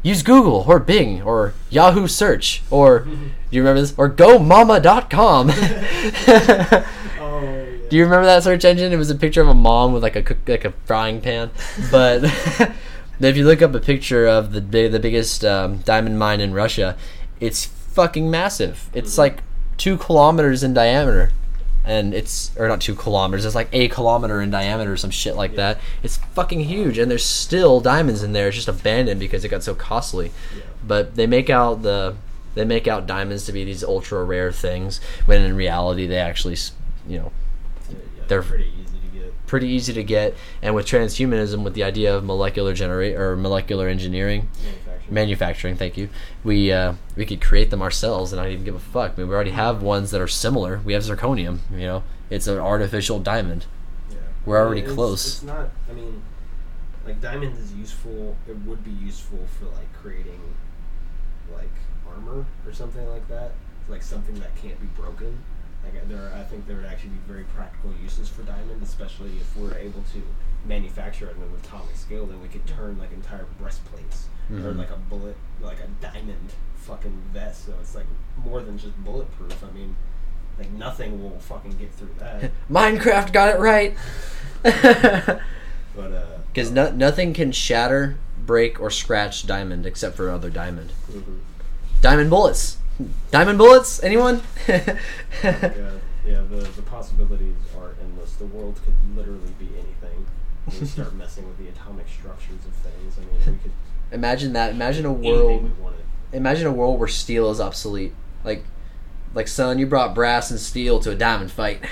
[0.03, 3.11] use Google or Bing or Yahoo search or do
[3.51, 5.49] you remember this or GoMama.com.
[7.19, 7.65] Oh, yeah.
[7.89, 8.91] Do you remember that search engine?
[8.91, 11.51] It was a picture of a mom with like a cook, like a frying pan.
[11.91, 12.23] But
[13.19, 16.53] if you look up a picture of the big, the biggest um, diamond mine in
[16.53, 16.97] Russia,
[17.39, 18.89] it's fucking massive.
[18.93, 19.17] It's Mhm.
[19.19, 19.43] like
[19.77, 21.31] two kilometers in diameter,
[21.85, 23.45] and it's or not two kilometers.
[23.45, 25.57] It's like a kilometer in diameter, or some shit like Yeah.
[25.57, 25.79] that.
[26.03, 28.47] It's fucking huge, and there's still diamonds in there.
[28.47, 30.63] It's just abandoned because it got so costly Yeah.
[30.87, 32.15] but they make out the
[32.53, 36.57] they make out diamonds to be these ultra rare things when in reality they actually
[37.07, 37.31] you know
[37.89, 37.95] Yeah,
[38.27, 39.47] They're- pretty easy to get.
[39.47, 43.87] pretty easy to get and with transhumanism with the idea of molecular generate or molecular
[43.87, 44.49] engineering
[45.11, 45.75] Manufacturing.
[45.75, 46.09] thank you
[46.43, 49.27] we uh, we could create them ourselves and not even give a fuck I mean,
[49.27, 53.19] we already have ones that are similar we have zirconium you know it's an artificial
[53.19, 53.65] diamond
[54.09, 54.17] Yeah.
[54.45, 55.25] We're already It's- close.
[55.27, 55.69] It's not.
[55.89, 56.21] I mean,
[57.05, 58.37] like diamonds is useful.
[58.47, 60.39] It would be useful for like creating,
[61.53, 61.73] like
[62.07, 63.51] armor or something like that.
[63.89, 65.37] Like something that can't be broken.
[65.83, 69.57] Like there, I think there would actually be very practical uses for diamond, especially if
[69.57, 70.21] we're able to
[70.65, 72.25] manufacture it at an atomic scale.
[72.27, 74.77] Then we could turn like entire breastplates or Mhm.
[74.77, 77.65] like a bullet, like a diamond fucking vest.
[77.65, 78.05] So it's like
[78.43, 79.63] more than just bulletproof.
[79.63, 79.95] I mean.
[80.59, 82.51] Like nothing will fucking get through that.
[82.69, 83.95] minecraft got it right
[85.95, 90.91] But uh, because no, nothing can shatter break or scratch diamond except for other diamond
[91.11, 91.39] mhm.
[92.01, 92.77] Diamond bullets.
[93.31, 94.03] Diamond bullets?
[94.03, 94.41] Anyone?
[94.67, 94.97] yeah,
[95.43, 96.41] yeah.
[96.49, 98.33] The the possibilities are endless.
[98.35, 100.25] The world could literally be anything.
[100.79, 103.17] We start messing with the atomic structures of things.
[103.17, 103.71] I mean, we could
[104.11, 104.71] imagine that.
[104.71, 105.71] Imagine a world.
[106.33, 108.13] Imagine a world where steel is obsolete.
[108.43, 108.63] Like,
[109.33, 111.83] like son, you brought brass and steel to a diamond fight.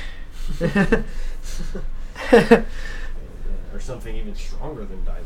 [0.60, 1.04] Yeah,
[2.32, 2.64] yeah.
[3.74, 5.26] Or something even stronger than diamond.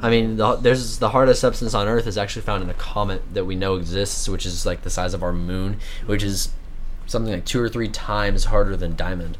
[0.00, 2.70] I mean, I mean, the, there's the hardest substance on Earth is actually found in
[2.70, 6.22] a comet that we know exists, which is like the size of our moon, which
[6.22, 6.50] is
[7.06, 9.38] something like two or three times harder than diamond.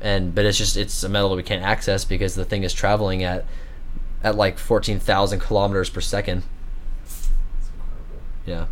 [0.00, 2.72] And but it's just it's a metal that we can't access because the thing is
[2.72, 3.44] traveling at
[4.22, 6.42] at like fourteen thousand kilometers per second.
[7.04, 8.22] incredible.
[8.46, 8.66] Yeah.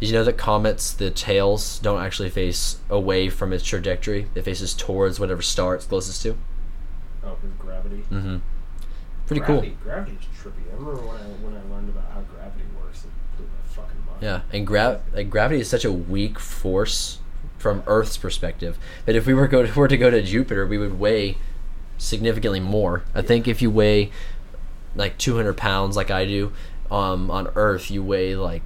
[0.00, 4.28] Did you know that comets, the tails don't actually face away from its trajectory?
[4.34, 6.36] It faces towards whatever star it's closest to.
[7.22, 8.04] Oh, with gravity.
[8.10, 8.38] Mm-hmm.
[9.26, 10.68] Pretty gravity, Gravity is trippy.
[10.72, 14.06] I remember when I when I learned about how gravity works, it blew my fucking
[14.06, 14.22] mind.
[14.22, 17.18] Yeah, and gra- like gravity is such a weak force
[17.58, 20.98] from Earth's perspective that if we were go were to go to Jupiter, we would
[20.98, 21.36] weigh
[21.98, 23.04] significantly more.
[23.14, 24.10] I think if you weigh
[24.96, 26.52] like 200 pounds, like I do,
[26.90, 28.62] um, on Earth, you weigh like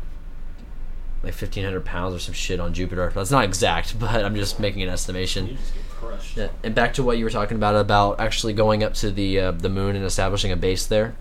[1.22, 3.10] like 1500 pounds or some shit on Jupiter.
[3.14, 5.46] That's not exact, but I'm just making an estimation.
[5.48, 6.36] You just get crushed.
[6.36, 9.40] Yeah, and back to what you were talking about about actually going up to the
[9.40, 11.14] uh, the moon and establishing a base there.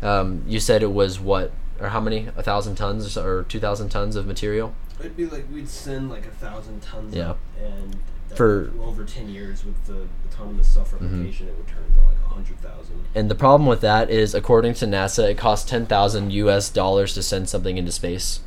[0.00, 0.18] Yeah.
[0.20, 2.28] Um, you said it was what or how many?
[2.36, 4.74] A thousand tons or, so, or two thousand tons of material.
[4.98, 7.34] It'd be like we'd send like a thousand tons Yeah.
[7.62, 7.96] and
[8.34, 8.80] For- Mm-hmm.
[8.82, 13.04] over ten years with the autonomous self-replication, it would turn to like a hundred thousand.
[13.14, 16.68] And the problem with that is, according to NASA, it costs ten thousand U.S.
[16.68, 18.40] dollars to send something into space,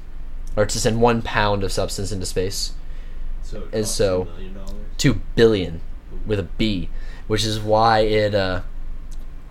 [0.55, 2.73] or to send one pound of substance into space.
[3.43, 4.73] So And so- a million dollars.
[4.97, 5.81] Two billion,
[6.25, 6.89] with a B,
[7.27, 8.61] which is why it, uh,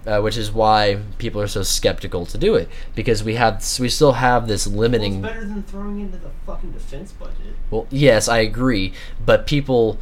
[0.06, 3.88] uh, which is why people are so skeptical to do it because we have we
[3.88, 5.22] still have this Well, it's limiting.
[5.22, 7.56] better than throwing into the fucking defense budget.
[7.70, 8.92] Well, yes, I agree,
[9.24, 9.98] but people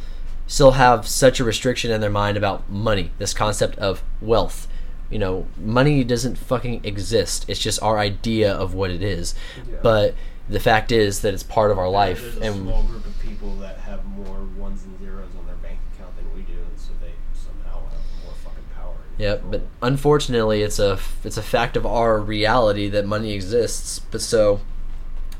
[0.47, 4.67] still have such a restriction in their mind about money, this concept of wealth.
[5.09, 7.45] You know, money doesn't fucking exist.
[7.47, 9.35] It's just our idea of what it is.
[9.57, 9.77] Yeah.
[9.81, 10.15] But
[10.49, 13.19] the fact is that it's part of our life There's a and small group of
[13.19, 16.79] people that have more ones and zeros on their bank account than we do, and
[16.79, 18.95] so they somehow have more fucking power.
[19.17, 23.99] Yep, but unfortunately, it's a it's a fact of our reality that money exists.
[23.99, 24.61] But so,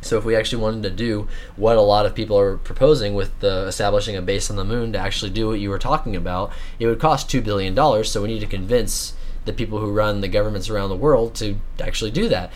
[0.01, 3.37] so if we actually wanted to do what a lot of people are proposing with
[3.39, 6.51] the establishing a base on the moon to actually do what you were talking about,
[6.79, 8.11] it would cost two billion dollars.
[8.11, 9.13] So we need to convince
[9.45, 12.51] the people who run the governments around the world to actually do that,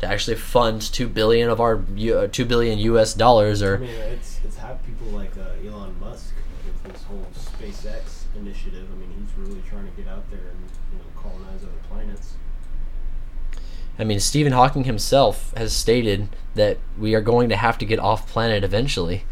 [0.00, 3.14] to actually fund two billion of our uh, two billion U.S.
[3.14, 6.32] dollars Or I mean, it's it's had people like uh, Elon Musk
[6.64, 8.86] with this whole SpaceX initiative.
[8.90, 12.34] I mean, he's really trying to get out there and you know colonize other planets.
[13.98, 17.98] I mean, Stephen Hawking himself has stated that we are going to have to get
[17.98, 19.24] off planet eventually.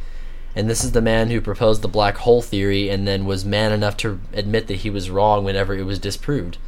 [0.54, 3.72] And this is the man who proposed the black hole theory and then was man
[3.72, 6.59] enough to admit that he was wrong whenever it was disproved.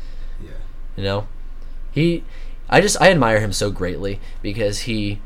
[0.43, 0.51] Yeah.
[0.97, 1.29] You know?
[1.93, 2.25] He
[2.69, 5.21] I just I admire him so greatly because he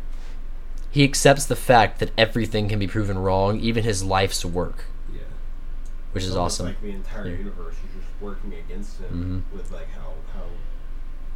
[0.90, 5.20] he accepts the fact that everything can be proven wrong, even his life's work, Yeah.
[6.12, 6.66] which is It's almost awesome.
[6.66, 7.36] Like the entire Yeah.
[7.38, 9.56] universe is just working against him mm-hmm.
[9.56, 10.44] with like how how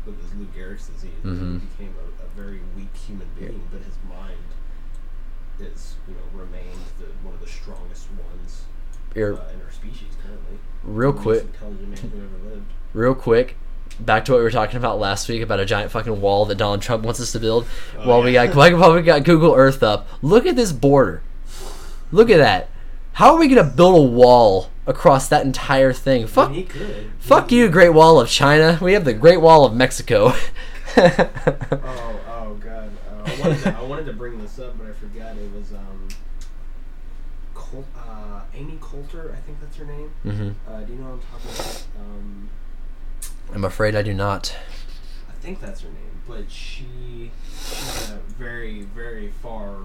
[0.09, 1.61] with his Lou Gehrig's disease, Mhm.
[1.61, 4.39] he became a, a very weak human being, but his mind
[5.61, 8.63] is you know remained the, one of the strongest ones
[9.17, 10.59] uh, in our species currently.
[10.85, 12.67] real The quick, man who ever lived.
[12.95, 13.57] real quick,
[13.99, 16.55] back to what we were talking about last week about a giant fucking wall that
[16.57, 17.67] Donald Trump wants us to build.
[17.99, 21.23] Oh, while we got while we got Google Earth up, look at this border.
[22.13, 22.71] Look at that.
[23.19, 26.29] How are we gonna build a wall across that entire thing?
[26.29, 27.11] Fuck, he could.
[27.19, 28.79] fuck He- you, Great Wall of China.
[28.81, 30.33] We have the Great Wall of Mexico.
[30.97, 32.91] Oh, oh god.
[33.09, 35.37] Uh, I, wanted to, I wanted to bring this up, but I forgot.
[35.37, 36.09] It was um,
[37.55, 39.33] Col- uh, Amy Coulter.
[39.37, 40.11] I think that's her name.
[40.23, 41.87] hmm Uh, do you know what I'm talking about?
[42.01, 42.49] Um,
[43.55, 44.57] I'm afraid I do not.
[45.29, 49.77] I think that's her name, but she she's a very very far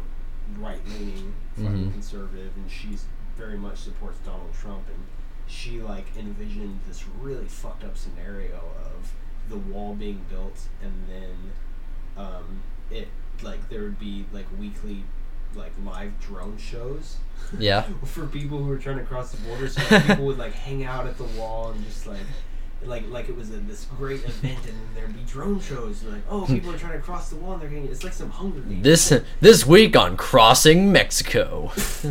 [0.59, 1.91] right leaning fucking Mhm.
[1.93, 3.05] conservative, and she's
[3.37, 5.03] very much supports Donald Trump, and
[5.47, 8.55] she like envisioned this really fucked up scenario
[8.85, 9.11] of
[9.49, 11.35] the wall being built, and then
[12.17, 12.61] um,
[12.91, 13.07] it
[13.41, 15.03] like there would be like weekly
[15.55, 17.17] like live drone shows
[17.59, 17.81] Yeah.
[18.05, 19.67] for people who were trying to cross the border.
[19.67, 22.17] So people would like hang out at the wall and just like.
[22.85, 26.03] Like, like it was a, this great event, and then there'd be drone shows.
[26.03, 27.87] Like, oh, people are trying to cross the wall, and they're getting.
[27.87, 28.83] It's like some Hunger Games.
[28.83, 31.71] This this week on Crossing Mexico.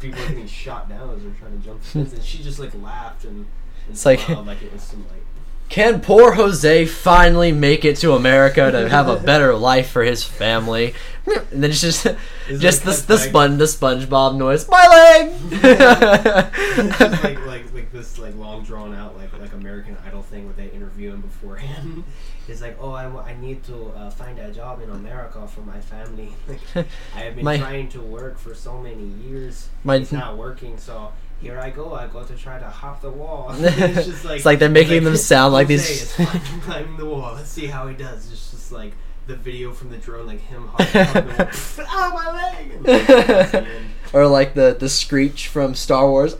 [0.00, 2.58] people are getting shot down as they're trying to jump the fence, and she just
[2.58, 3.46] like laughed and, and
[3.90, 5.12] It's like- like it was some like.
[5.68, 10.24] Can poor Jose finally make it to America to have a better life for his
[10.24, 10.94] family?
[11.26, 12.06] And then it's just
[12.48, 14.66] Is just the the cut spon the SpongeBob noise.
[14.66, 15.30] My leg.
[16.78, 17.57] It's just like, like
[17.88, 21.20] like this like long drawn out like like American Idol thing where they interview him
[21.22, 22.04] beforehand.
[22.46, 25.80] It's like, oh, I, I need to uh, find a job in America for my
[25.80, 26.30] family.
[26.48, 26.60] Like,
[27.14, 29.68] I have been My- trying to work for so many years.
[29.84, 31.94] My- it's not working, so here I go.
[31.94, 33.48] I go to try to hop the wall.
[33.58, 37.34] it's just like It's like they're making them sound like these- climbing, climbing the wall.
[37.34, 38.30] Let's see how he does.
[38.32, 38.92] It's just like
[39.26, 41.44] the video from the drone, like him hopping, the
[41.78, 41.86] wall.
[41.90, 42.82] oh my leg!
[42.82, 43.68] That's
[44.14, 46.36] or like the the screech from Star Wars.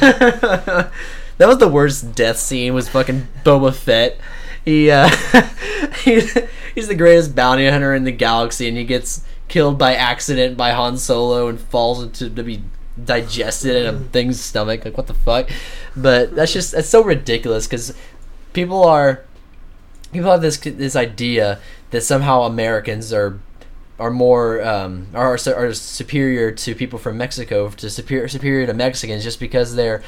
[1.38, 2.72] That was the worst death scene.
[2.72, 4.16] Was fucking Boba Fett.
[4.64, 5.08] He uh,
[6.04, 6.38] he's,
[6.74, 10.70] he's the greatest bounty hunter in the galaxy, and he gets killed by accident by
[10.70, 12.62] Han Solo and falls into to be
[13.02, 14.84] digested in a thing's stomach.
[14.84, 15.50] Like what the fuck?
[15.96, 17.92] But that's just that's so ridiculous because
[18.52, 19.24] people are
[20.12, 21.58] people have this this idea
[21.90, 23.40] that somehow Americans are
[24.02, 29.22] are more um, are are superior to people from Mexico to superior superior to Mexicans
[29.22, 30.02] just because they're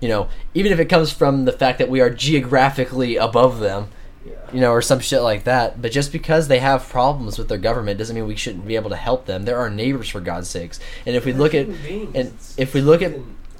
[0.00, 3.82] you know even if it comes from the fact that we are geographically above them
[4.26, 4.32] Yeah.
[4.54, 7.62] you know or some shit like that but just because they have problems with their
[7.68, 10.48] government doesn't mean we shouldn't be able to help them they're our neighbors for God's
[10.50, 12.14] sakes and if we look at beings.
[12.18, 12.26] and
[12.58, 13.12] if we look at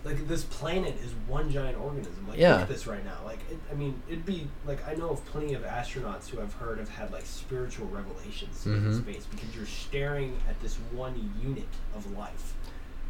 [0.06, 2.26] like this planet is one giant organism.
[2.28, 2.52] Like Yeah.
[2.52, 3.18] look at this right now.
[3.24, 6.54] Like it, I mean, it'd be like I know of plenty of astronauts who I've
[6.54, 9.02] heard have had like spiritual revelations in Mhm.
[9.02, 12.54] space because you're staring at this one unit of life,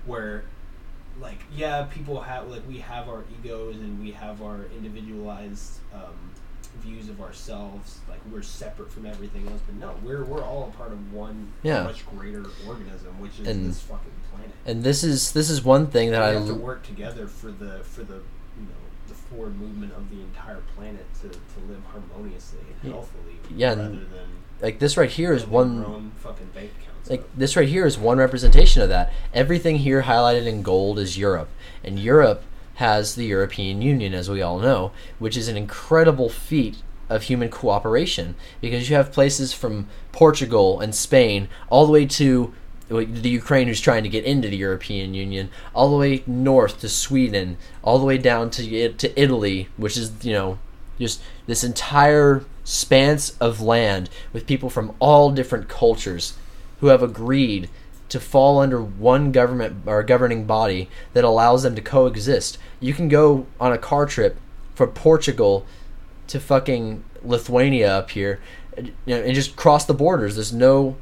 [0.07, 0.45] where
[1.21, 6.31] like yeah, people have like we have our egos and we have our individualized um,
[6.77, 7.99] views of ourselves.
[8.09, 11.53] Like we're separate from everything else, but no, we're we're all a part of one
[11.63, 11.83] Yeah.
[11.85, 15.87] much greater organism, which is And- this fucking planet And this is this is one
[15.89, 19.15] thing that we I have to work together for the for the you know the
[19.15, 22.93] forward movement of the entire planet to, to live harmoniously and Yeah.
[22.93, 24.29] healthily Yeah, rather than
[24.63, 28.19] like this right here is one fucking bank accounts like this right here is one
[28.19, 29.13] representation of that.
[29.33, 31.49] Everything here highlighted in gold is Europe,
[31.85, 32.43] and Europe
[32.77, 36.77] has the European Union, as we all know, which is an incredible feat
[37.09, 42.53] of human cooperation because you have places from Portugal and Spain all the way to
[42.89, 46.89] the Ukraine who's trying to get into the European Union, all the way north to
[46.89, 50.59] Sweden, all the way down to to Italy, which is you know
[50.99, 56.35] just this entire expanse of land with people from all different cultures
[56.81, 57.69] who have agreed
[58.09, 62.59] to fall under one government or governing body that allows them to coexist.
[62.81, 64.39] You can go on a car trip
[64.75, 65.67] from Portugal
[66.29, 68.41] to fucking Lithuania up here,
[68.77, 70.35] and, you know, and just cross the borders.
[70.35, 70.97] There's no,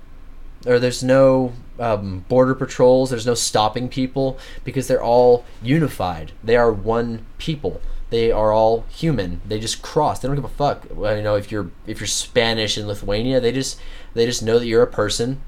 [0.66, 3.10] or there's no um, border patrols.
[3.10, 6.32] There's no stopping people because they're all unified.
[6.42, 7.80] They are one people.
[8.10, 9.40] They are all human.
[9.46, 10.20] They just cross.
[10.20, 10.86] They don't give a fuck.
[10.90, 13.80] You know, if you're if you're Spanish in Lithuania, they just
[14.12, 15.40] they just know that you're a person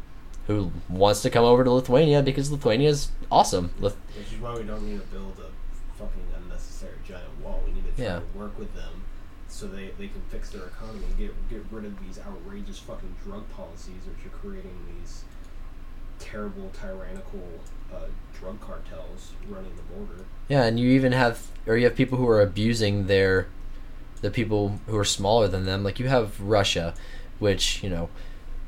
[0.46, 3.70] who wants to come over to Lithuania because Lithuania is awesome.
[3.80, 5.50] Lith- which is why we don't need to build a
[5.98, 8.20] fucking unnecessary giant wall we need to try Yeah.
[8.20, 9.02] to work with them
[9.48, 13.14] so they, they can fix their economy and get get rid of these outrageous fucking
[13.24, 15.24] drug policies which are creating these
[16.18, 17.42] terrible tyrannical
[17.92, 17.96] uh,
[18.38, 22.28] drug cartels running the border Yeah, and you even have, or you have people who
[22.28, 23.48] are abusing their,
[24.22, 25.82] the people who are smaller than them.
[25.84, 26.94] Like you have Russia,
[27.38, 28.08] which you know,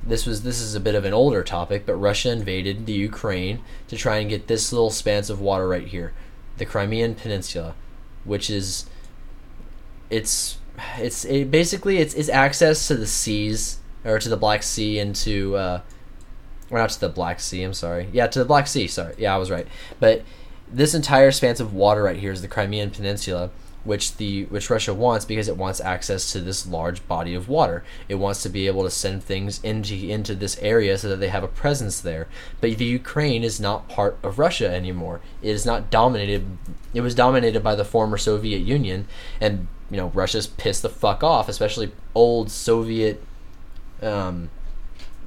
[0.03, 3.61] this was this is a bit of an older topic, but Russia invaded the Ukraine
[3.88, 6.12] to try and get this little expanse of water right here,
[6.57, 7.74] the Crimean Peninsula,
[8.24, 8.86] which is,
[10.11, 10.59] it's
[10.96, 15.14] it's it basically it's it's access to the seas or to the Black Sea and
[15.16, 15.57] to.
[15.57, 15.80] Uh,
[16.70, 17.62] or not to the Black Sea.
[17.62, 18.09] I'm sorry.
[18.12, 18.86] Yeah, to the Black Sea.
[18.88, 19.14] Sorry.
[19.16, 19.66] Yeah, I was right.
[19.99, 20.22] But
[20.70, 23.51] this entire expanse of water right here is the Crimean Peninsula,
[23.89, 27.82] which the which Russia wants because it wants access to this large body of water.
[28.07, 31.28] It wants to be able to send things into into this area so that they
[31.28, 32.28] have a presence there.
[32.61, 35.22] But the Ukraine is not part of Russia anymore.
[35.41, 36.59] It is not dominated.
[36.93, 39.09] It was dominated by the former Soviet Union,
[39.41, 43.24] and you know Russia's pissed the fuck off, especially old Soviet.
[44.03, 44.51] Um,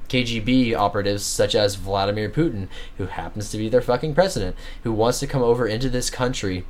[0.08, 5.18] KGB operatives such as Vladimir Putin, who happens to be their fucking president, who wants
[5.20, 6.66] to come over into this country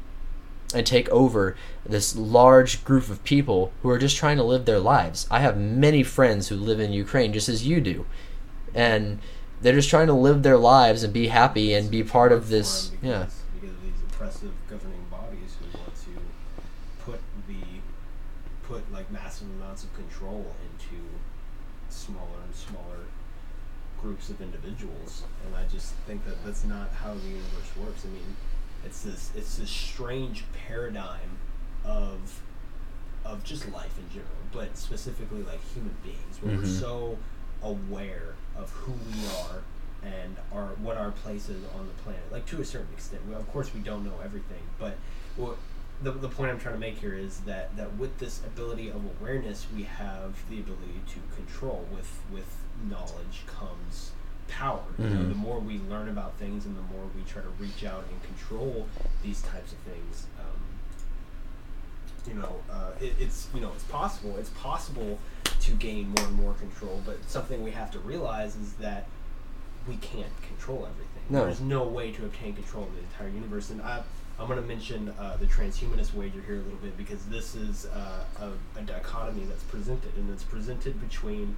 [0.75, 4.79] and take over this large group of people who are just trying to live their
[4.79, 5.27] lives.
[5.31, 8.07] I have many friends who live in Ukraine just as you do.
[8.75, 9.19] And
[9.61, 12.89] they're just trying to live their lives and be happy and be part of this.
[12.89, 13.27] Because, Yeah.
[13.55, 17.63] because of these oppressive governing bodies who want to put the
[18.67, 21.03] put like massive amounts of control into
[21.91, 23.05] smaller and smaller
[24.01, 28.05] groups of individuals, and I just think that that's not how the universe works.
[28.05, 28.37] I mean,
[28.85, 31.39] it's this it's this strange paradigm
[31.85, 32.41] of
[33.25, 36.81] of just life in general, but specifically like human beings, where we're Mhm.
[36.81, 37.19] so
[37.63, 39.63] aware of who we are
[40.03, 42.23] and our what our place is on the planet.
[42.33, 44.97] Like to a certain extent, well, of course we don't know everything, but
[45.37, 45.57] what
[46.03, 48.97] the, the point I'm trying to make here is that, that with this ability of
[49.21, 51.87] awareness, we have the ability to control.
[51.95, 52.57] With with
[52.91, 54.11] knowledge comes
[54.49, 54.83] power.
[54.99, 55.29] You know, Mhm.
[55.31, 58.23] the more we learn about things, and the more we try to reach out and
[58.23, 58.87] control
[59.23, 60.27] these types of things.
[60.39, 60.61] Um,
[62.27, 64.37] you know, uh, it, it's you know it's possible.
[64.39, 65.19] It's possible
[65.61, 69.07] to gain more and more control, but something we have to realize is that
[69.89, 71.23] we can't control everything.
[71.29, 71.45] No.
[71.45, 74.03] There's no way to obtain control of the entire universe, and I,
[74.39, 77.87] I'm going to mention uh, the transhumanist wager here a little bit because this is
[77.87, 81.57] uh, a, a dichotomy that's presented, and it's presented between.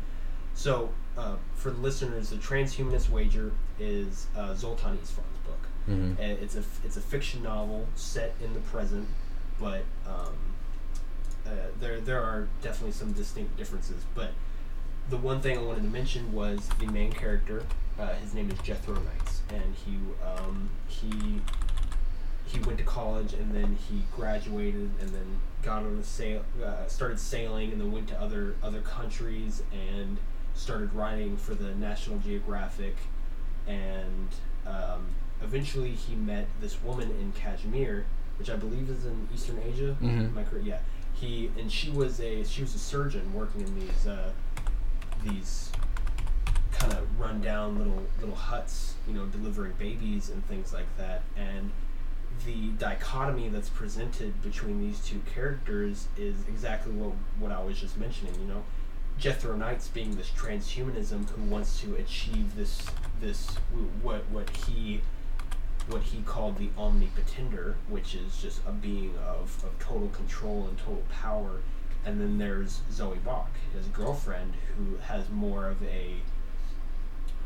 [0.54, 5.58] So, uh, for the listeners, the transhumanist wager is uh, Zoltan Istvan's book.
[5.88, 6.18] Mhm.
[6.18, 9.06] And it's a it's a fiction novel set in the present,
[9.60, 10.32] but um,
[11.46, 14.02] uh, there there are definitely some distinct differences.
[14.14, 14.30] But
[15.10, 17.64] the one thing I wanted to mention was the main character.
[17.98, 21.42] Uh, his name is Jethro Knights, and he um, he
[22.46, 26.86] he went to college and then he graduated and then got on a sail uh,
[26.86, 30.18] started sailing and then went to other other countries and
[30.54, 32.96] started writing for the National Geographic
[33.66, 34.28] and
[34.66, 35.06] um,
[35.42, 38.06] eventually he met this woman in Kashmir,
[38.38, 39.96] which I believe is in Eastern Asia.
[40.00, 40.36] Mhm.
[40.36, 40.64] I correct?
[40.66, 40.78] Yeah.
[41.14, 44.30] He and she was a she was a surgeon working in these uh,
[45.24, 45.70] these
[46.72, 51.22] kind of run down little little huts, you know, delivering babies and things like that.
[51.36, 51.70] And
[52.44, 57.96] the dichotomy that's presented between these two characters is exactly what what I was just
[57.96, 58.34] mentioning.
[58.40, 58.62] You know,
[59.18, 62.86] Jethro Knights being this transhumanism who wants to achieve this
[63.20, 63.54] this
[64.02, 65.00] what what he
[65.88, 70.78] what he called the omnipotender, which is just a being of, of total control and
[70.78, 71.60] total power.
[72.06, 76.16] And then there's Zoe Bach, his girlfriend, who has more of a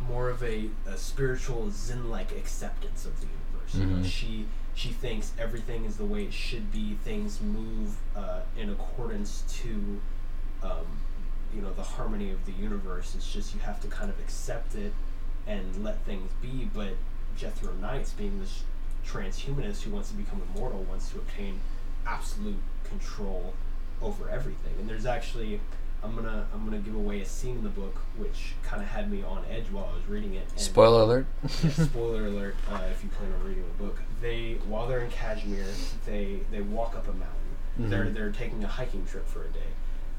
[0.09, 3.75] more of a, a spiritual zen-like acceptance of the universe.
[3.75, 4.11] You know, Mhm.
[4.11, 6.97] she she thinks everything is the way it should be.
[7.05, 10.01] Things move uh, in accordance to
[10.63, 10.87] um,
[11.55, 13.15] you know the harmony of the universe.
[13.15, 14.93] It's just you have to kind of accept it
[15.47, 16.69] and let things be.
[16.75, 16.91] But
[17.37, 18.63] Jethro Knights being this
[19.07, 21.61] transhumanist who wants to become immortal, wants to obtain
[22.07, 23.55] absolute control
[24.03, 24.73] over everything.
[24.79, 25.61] And there's actually
[26.03, 29.11] I'm gonna I'm gonna give away a scene in the book which kind of had
[29.11, 30.47] me on edge while I was reading it.
[30.51, 31.27] And Spoiler alert.
[31.43, 32.55] yeah, spoiler alert!
[32.71, 35.65] Uh, if you plan on reading the book, they while they're in Kashmir,
[36.07, 37.35] they they walk up a mountain.
[37.91, 38.15] They're Mhm.
[38.15, 39.61] they're taking a hiking trip for a day.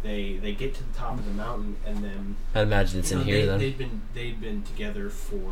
[0.01, 3.17] They they get to the top of the mountain and then I'd imagine it's you
[3.19, 3.59] in know, here they, then.
[3.59, 5.51] They've been they've been together for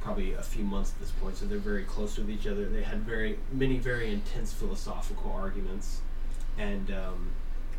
[0.00, 2.66] probably a few months at this point, so they're very close with each other.
[2.66, 6.02] They had very many very intense philosophical arguments,
[6.58, 7.30] and um,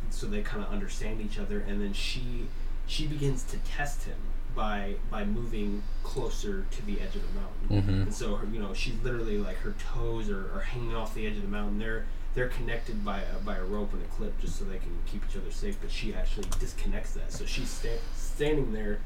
[0.10, 1.60] so they kind of understand each other.
[1.60, 2.48] And then she
[2.88, 4.18] she begins to test him
[4.56, 7.94] by by moving closer to the edge of the mountain.
[7.94, 8.04] Mhm.
[8.04, 11.26] And so her, you know she's literally like her toes are, are hanging off the
[11.28, 11.78] edge of the mountain.
[11.80, 14.92] They're they're connected by a, by a rope and a clip just so they can
[15.08, 15.78] keep each other safe.
[15.82, 19.00] But she actually disconnects that, so she's sta- standing there,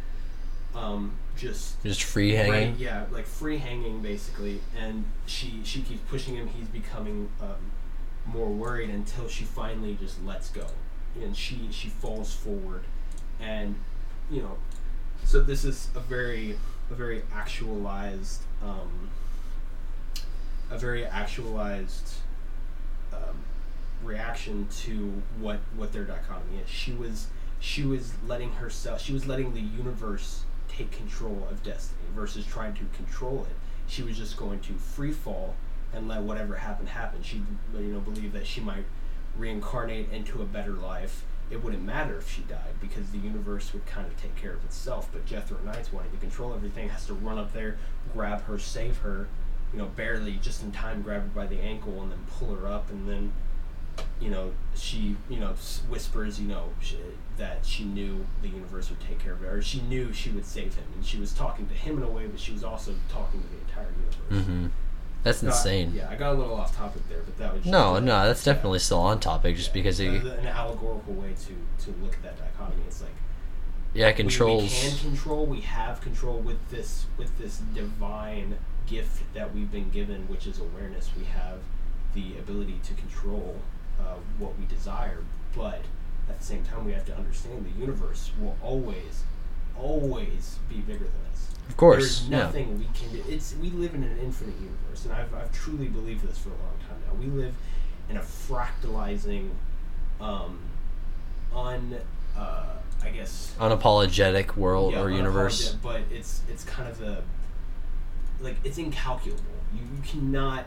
[0.75, 2.51] um, just Just free hanging.
[2.51, 6.47] Right, yeah, like free hanging basically, and she she keeps pushing him.
[6.47, 7.71] He's becoming um,
[8.25, 10.67] more worried until she finally just lets go,
[11.21, 12.84] and she she falls forward,
[13.39, 13.75] and
[14.32, 14.57] you know,
[15.23, 16.57] so this is a very
[16.91, 19.09] a very actualized um,
[20.71, 22.15] a very actualized
[23.24, 23.38] um,
[24.03, 26.70] reaction to what what their dichotomy is.
[26.70, 27.28] She was
[27.59, 32.74] she was letting herself she was letting the universe take control of destiny versus trying
[32.76, 33.55] to control it.
[33.88, 35.55] She was just going to free fall
[35.93, 37.22] and let whatever happened happen.
[37.24, 37.41] She
[37.74, 38.86] you know believed that she might
[39.38, 41.24] reincarnate into a better life.
[41.49, 44.63] It wouldn't matter if she died because the universe would kind of take care of
[44.63, 45.09] itself.
[45.11, 47.80] But Jethro Knights wanting to control everything, has to run up there,
[48.13, 49.28] grab her, save her,
[49.74, 52.67] you know, barely just in time grab her by the ankle and then pull her
[52.67, 53.32] up and then
[54.22, 55.53] you know, she, you know,
[55.89, 56.93] whispers, you know, sh
[57.38, 60.45] that she knew the universe would take care of her, or she knew she would
[60.45, 62.93] save him, and she was talking to him in a way, but she was also
[63.09, 63.91] talking to the entire
[64.32, 64.45] universe.
[64.45, 64.67] hmm
[65.24, 65.93] That's Got- insane.
[65.93, 68.26] yeah, I got a little off topic there, but that was just No, like- no,
[68.26, 68.53] that's yeah.
[68.53, 69.55] definitely still on topic.
[69.57, 69.74] Just Yeah.
[69.74, 72.84] because it, an allegorical way to to look at that dichotomy.
[72.88, 73.11] It's like
[73.93, 74.63] yeah, we- controls.
[74.63, 75.45] We, can control.
[75.45, 78.57] We have control with this with this divine
[78.88, 81.09] gift that we've been given, which is awareness.
[81.17, 81.59] We have
[82.13, 83.57] the ability to control
[83.99, 85.23] uh, what we desire,
[85.55, 85.82] but
[86.30, 89.23] at the same time, we have to understand the universe will always,
[89.77, 91.49] always be bigger than us.
[91.67, 92.38] Of course, There's yeah.
[92.39, 93.23] nothing we can do.
[93.27, 96.53] It's we live in an infinite universe, and I've, I've truly believed this for a
[96.53, 97.13] long time now.
[97.19, 97.53] We live
[98.09, 99.49] in a fractalizing,
[100.19, 100.59] um,
[101.55, 101.97] un,
[102.36, 102.65] uh,
[103.03, 105.75] I guess Unapologetic world yeah, or universe.
[105.82, 107.23] but it's it's kind of a
[108.42, 109.44] like it's incalculable.
[109.74, 110.66] You you cannot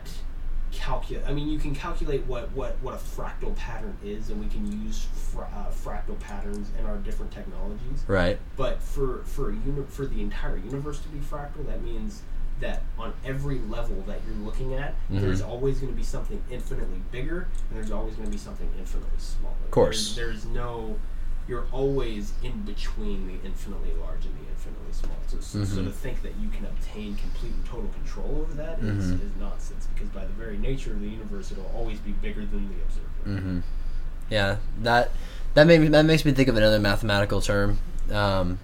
[0.71, 1.25] calculate.
[1.27, 4.65] I mean, you can calculate what what what a fractal pattern is, and we can
[4.85, 8.03] use fra- uh, fractal patterns in our different technologies.
[8.07, 8.39] Right.
[8.57, 12.21] But for for a uni- for the entire universe to be fractal, that means
[12.59, 15.19] that on every level that you're looking at, Mhm.
[15.21, 18.69] there's always going to be something infinitely bigger, and there's always going to be something
[18.79, 19.55] infinitely smaller.
[19.65, 20.15] Of course.
[20.15, 20.97] there's, there's no.
[21.47, 25.17] You're always in between the infinitely large and the infinitely small.
[25.27, 28.79] So, so- so to think that you can obtain complete and total control over that
[28.79, 29.15] is Mhm.
[29.25, 29.87] is nonsense.
[29.93, 33.41] Because by the very nature of the universe, it'll always be bigger than the observer.
[33.41, 33.59] hmm
[34.29, 35.11] Yeah, that
[35.53, 37.79] that made me, that makes me think of another mathematical term.
[38.11, 38.57] Um,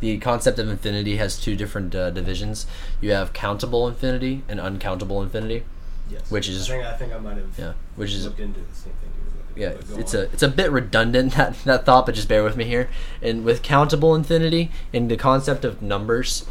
[0.00, 2.66] the concept of infinity has two different uh, divisions.
[3.00, 5.62] You have countable infinity and uncountable infinity.
[6.10, 6.28] Yes.
[6.30, 8.74] Which is- I think I think I might have Yeah, which is looked into the
[8.74, 9.21] same thing you were looking
[9.56, 12.28] yeah, at, but go it's a it's a bit redundant that that thought, but just
[12.28, 12.88] bear with me here.
[13.20, 16.44] And with countable infinity, in the concept of numbers,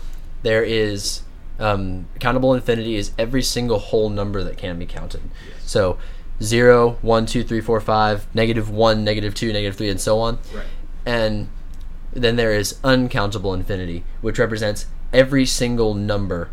[0.44, 1.22] there is
[1.60, 5.22] um, countable infinity is every single whole number that can be counted.
[5.48, 5.70] Yes.
[5.70, 5.98] So.
[6.42, 10.40] 0, 1, 2, 3, 4, 5, negative 1, negative 2, negative 3, and so on.
[10.52, 10.66] Right.
[11.06, 11.50] And
[12.14, 16.50] then there is uncountable infinity, which represents every single number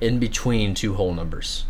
[0.00, 1.64] in between two whole numbers.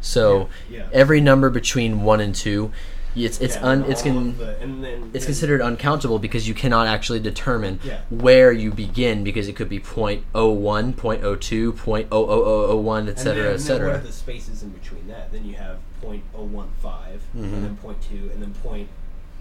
[0.00, 0.88] So Yeah, yeah.
[0.92, 2.72] every number between one and two,
[3.16, 6.54] it's it's Yeah, un it's con- the- and then it's then- considered uncountable because you
[6.54, 8.00] cannot actually determine Yeah.
[8.10, 13.54] where you begin because it could be 0.01, 0.02, 0.00001, and etc., then, what are
[13.54, 13.98] etc.
[14.00, 15.32] the spaces in between that?
[15.32, 17.42] Then you have point oh one five, Mhm.
[17.44, 18.88] and then point two, and then point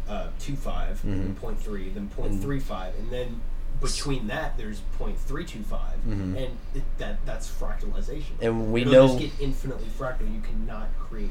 [0.08, 1.40] uh, two five, and then Mhm.
[1.40, 3.42] point three, then point And- three five, and then
[3.80, 6.36] between that there's point three two five, Mhm.
[6.36, 8.32] and it, that that's fractalization.
[8.42, 10.22] And we It'll know- just get infinitely fractal.
[10.34, 11.30] You cannot create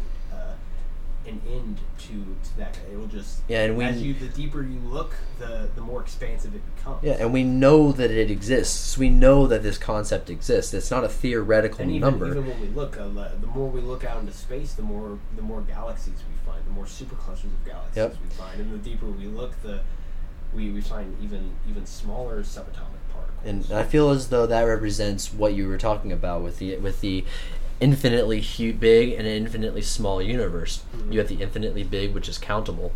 [1.28, 2.08] an end to,
[2.48, 2.78] to that.
[2.92, 6.00] It will just Yeah, and we- as you the deeper you look, the the more
[6.00, 7.02] expansive it becomes.
[7.04, 8.96] Yeah, and we know that it exists.
[8.98, 10.72] We know that this concept exists.
[10.74, 12.26] It's not a theoretical And even, number.
[12.28, 15.18] even when we look, uh, the the more we look out into space, the more
[15.36, 18.16] the more galaxies we find, the more superclusters of galaxies Yep.
[18.22, 19.80] we find, and the deeper we look, the
[20.54, 23.44] we, we find even even smaller subatomic particles.
[23.44, 27.02] and I feel as though that represents what you were talking about with the with
[27.02, 27.24] the
[27.80, 30.82] infinitely hu- big and infinitely small universe.
[30.96, 31.12] Mhm.
[31.12, 32.92] You have the infinitely big, which is countable,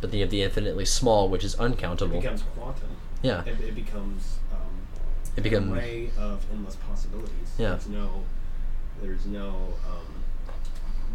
[0.00, 2.18] but then you have the infinitely small, which is uncountable.
[2.18, 2.88] it becomes quantum.
[3.22, 4.58] yeah, It, it becomes um,
[5.36, 7.52] it becomes an array of endless possibilities.
[7.58, 7.70] Yeah.
[7.70, 8.24] There's no
[9.02, 10.22] there's no um,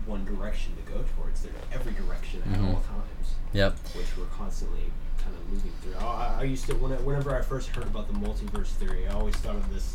[0.05, 1.41] one direction to go towards.
[1.41, 2.67] There's every direction at Mhm.
[2.69, 3.35] all times.
[3.53, 3.77] yep.
[3.95, 5.95] which we're constantly kind of moving through.
[5.99, 9.13] I, I used to when I, whenever I first heard about the multiverse theory, I
[9.13, 9.93] always thought of this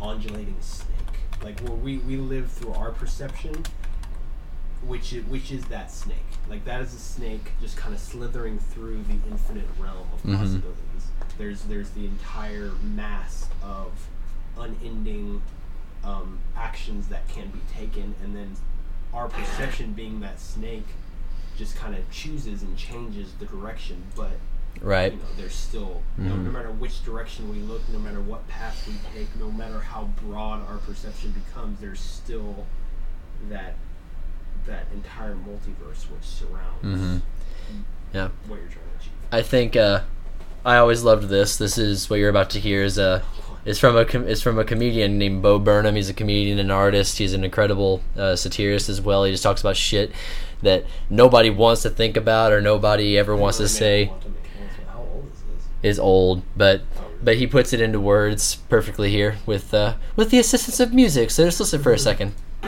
[0.00, 0.56] undulating
[1.42, 3.64] like where we we live through our perception,
[4.86, 6.16] which is, which is that snake.
[6.48, 10.38] Like that is a snake just kind of slithering through the infinite realm of Mhm.
[10.38, 11.06] possibilities.
[11.38, 13.92] There's there's the entire mass of
[14.58, 15.42] unending
[16.04, 18.56] um, actions that can be taken, and then
[19.12, 20.86] our perception being that snake
[21.58, 24.30] just kind of chooses and changes the direction, but
[24.82, 25.12] Right.
[25.12, 26.44] you know, there's still no, Mhm.
[26.46, 30.08] no matter which direction we look, no matter what path we take, no matter how
[30.24, 32.66] broad our perception becomes, there's still
[33.50, 33.74] that
[34.66, 37.20] that entire multiverse which surrounds Mhm.
[38.14, 38.28] Yeah.
[38.46, 39.12] what you're trying to achieve.
[39.32, 40.00] I think uh,
[40.64, 41.56] I always loved this.
[41.56, 43.22] This is what you're about to hear is uh,
[43.64, 45.94] is from a com- is from a comedian named Bo Burnham.
[45.94, 47.18] He's a comedian and artist.
[47.18, 49.24] He's an incredible uh, satirist as well.
[49.24, 50.12] He just talks about shit
[50.62, 54.36] that nobody wants to think about or nobody ever wants to say mechanics.
[55.82, 56.82] Is old, but
[57.22, 61.30] but he puts it into words perfectly here with uh, with the assistance of music.
[61.30, 62.34] So just listen for a second.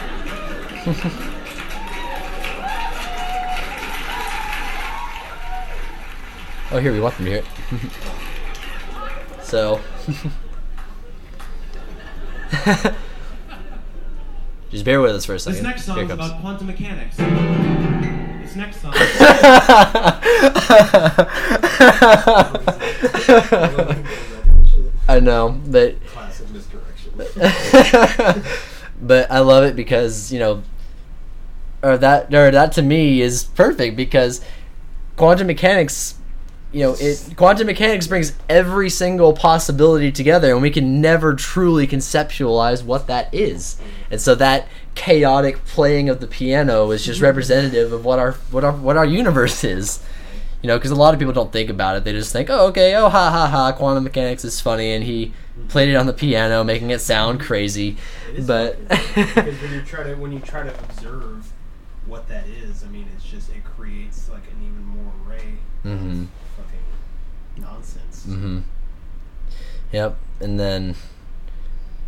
[6.70, 7.46] oh, here we want them to hear it.
[9.42, 9.80] so.
[14.72, 15.56] Just bear with us for a second.
[15.56, 16.30] This next song Here is it comes.
[16.30, 17.16] about quantum mechanics.
[17.18, 18.94] This next song.
[25.08, 27.12] I know, but Classic misdirection.
[29.02, 30.62] but I love it because you know,
[31.82, 34.40] or that or that to me is perfect because
[35.16, 36.14] quantum mechanics,
[36.72, 41.86] you know, it quantum mechanics brings every single possibility together, and we can never truly
[41.86, 43.76] conceptualize what that is,
[44.10, 48.64] and so that chaotic playing of the piano is just representative of what our what
[48.64, 50.02] our what our universe is.
[50.62, 52.04] You know, because a lot of people don't think about it.
[52.04, 55.32] They just think, oh, okay, oh, ha, ha, ha, quantum mechanics is funny, and he
[55.68, 57.96] played it on the piano, making it sound crazy.
[58.32, 61.50] It But because when you try to when you try to observe
[62.06, 65.54] what that is, I mean, it's just it creates like an even more array
[65.84, 66.26] Mhm.
[67.56, 68.24] Nonsense.
[68.24, 68.60] hmm
[69.92, 70.16] Yep.
[70.40, 70.94] And then,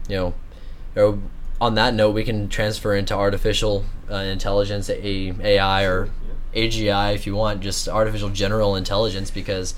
[0.09, 0.35] you
[0.97, 1.23] know,
[1.61, 6.11] on that note, we can transfer into artificial uh, intelligence, A- AI, or
[6.55, 9.75] AGI if you want, just artificial general intelligence, because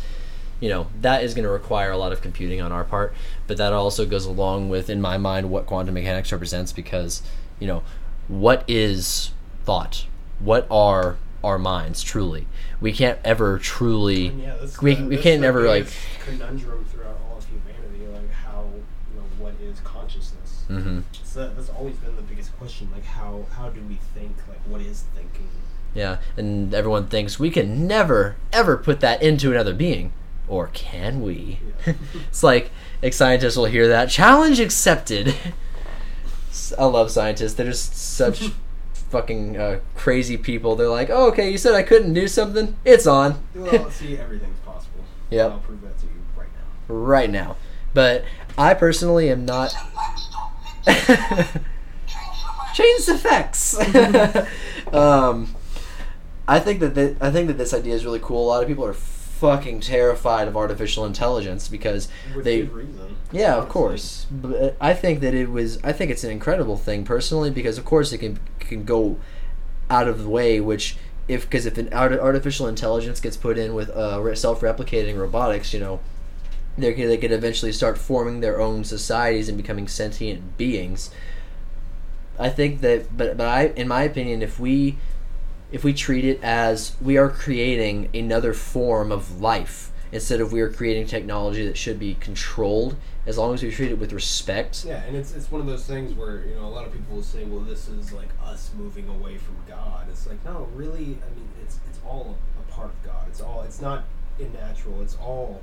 [0.59, 3.15] you know that is going to require a lot of computing on our part.
[3.47, 7.23] But that also goes along with, in my mind, what quantum mechanics represents, because
[7.59, 7.83] you know,
[8.29, 9.33] what is
[9.65, 10.07] thought?
[10.39, 12.47] What are our minds truly?
[12.81, 14.29] We can't ever truly.
[14.29, 15.87] Yeah, that's we, we can't ever like.
[16.25, 20.65] conundrum throughout all of humanity, like how you know what is consciousness.
[20.69, 21.01] Mm-hmm.
[21.23, 22.89] So that's always been the biggest question.
[22.93, 24.37] Like how how do we think?
[24.49, 25.49] Like what is thinking?
[25.97, 30.13] Yeah, and everyone thinks we can never, ever put that into another being.
[30.47, 31.59] Or can we?
[31.87, 31.95] Yeah.
[32.29, 32.71] it's like,
[33.03, 34.11] like scientists will hear that.
[34.11, 35.35] Challenge accepted.
[36.79, 37.55] I love scientists.
[37.55, 38.51] They're just such
[39.11, 40.77] fucking uh, crazy people.
[40.77, 42.77] They're like, oh, okay, you said I couldn't do something?
[42.85, 43.43] It's on.
[43.55, 45.05] well, see, everything's possible.
[45.31, 45.51] Yep.
[45.51, 46.49] I'll prove that to you right
[46.89, 46.95] now.
[46.95, 47.57] right now.
[47.95, 48.25] But
[48.59, 49.75] I personally am not.
[52.75, 53.79] Change effects.
[54.93, 55.55] um,
[56.47, 58.45] I think that thi- I think that this idea is really cool.
[58.45, 62.69] A lot of people are fucking terrified of artificial intelligence because With they
[63.37, 64.27] yeah, of course.
[64.31, 65.79] But I think that it was.
[65.85, 69.19] I think it's an incredible thing personally because, of course, it can can go
[69.91, 70.59] out of the way.
[70.59, 70.97] Which,
[71.29, 76.01] if because if an artificial intelligence gets put in with uh, self-replicating robotics, you know,
[76.79, 81.11] they they could eventually start forming their own societies and becoming sentient beings.
[82.39, 84.97] I think that, but but I, in my opinion, if we
[85.71, 90.61] if we treat it as we are creating another form of life instead of we
[90.61, 92.97] are creating technology that should be controlled
[93.27, 95.85] as long as we treat it with respect Yeah, and it's it's one of those
[95.85, 98.71] things where you know a lot of people will say, "Well, this is like us
[98.77, 101.19] moving away from God." It's like, no, really.
[101.27, 103.27] I mean, it's it's all a part of God.
[103.29, 103.63] It's all.
[103.63, 104.05] It's not
[104.39, 105.03] unnatural.
[105.03, 105.63] It's all.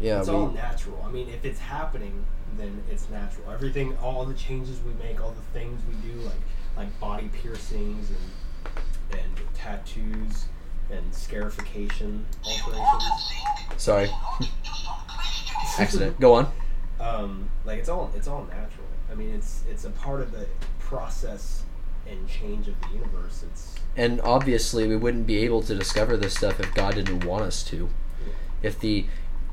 [0.00, 1.02] yeah it's we, all natural.
[1.06, 2.24] I mean, if it's happening,
[2.56, 3.50] then it's natural.
[3.50, 6.40] Everything, all the changes we make, all the things we do, like
[6.76, 10.46] like body piercings and and tattoos
[10.90, 13.32] and scarification alterations.
[13.76, 14.10] sorry.
[15.78, 16.18] accident.
[16.20, 16.52] go on.
[17.00, 18.86] Um, like it's all it's all natural.
[19.10, 20.46] I mean, it's it's a part of the
[20.78, 21.62] process
[22.08, 23.44] and change of the universe.
[23.50, 27.44] It's and obviously we wouldn't be able to discover this stuff if god didn't want
[27.44, 27.88] us to.
[28.62, 29.06] If the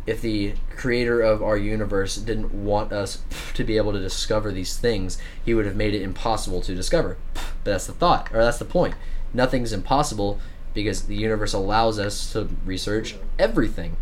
[0.06, 3.22] if the creator of our universe didn't want us
[3.54, 7.18] to be able to discover these things he would have made it impossible to discover.
[7.34, 8.96] But that's the thought or that's the point.
[9.34, 10.40] Nothing's impossible
[10.84, 13.96] because the universe allows us to research everything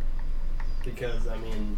[0.87, 1.77] because I mean,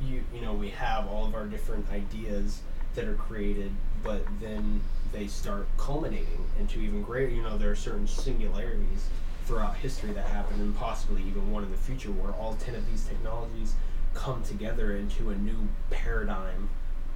[0.00, 2.60] you you know we have all of our different ideas
[2.94, 3.72] that are created,
[4.02, 4.80] but then
[5.12, 7.32] they start culminating into even greater.
[7.32, 9.08] You know, there are certain singularities
[9.46, 12.90] throughout history that happen, and possibly even one in the future, where all ten of
[12.90, 13.74] these technologies
[14.14, 16.68] come together into a new paradigm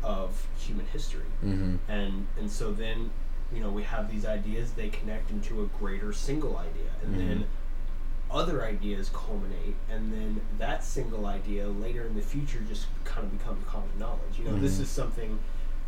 [0.03, 1.25] of human history.
[1.45, 1.77] mm-hmm.
[1.89, 3.11] and and so then
[3.53, 7.19] you know we have these ideas they connect into a greater single idea and Mhm.
[7.19, 7.47] then
[8.31, 13.39] other ideas culminate and then that single idea later in the future just kind of
[13.39, 14.83] becomes common knowledge you know this Mhm.
[14.83, 15.39] is something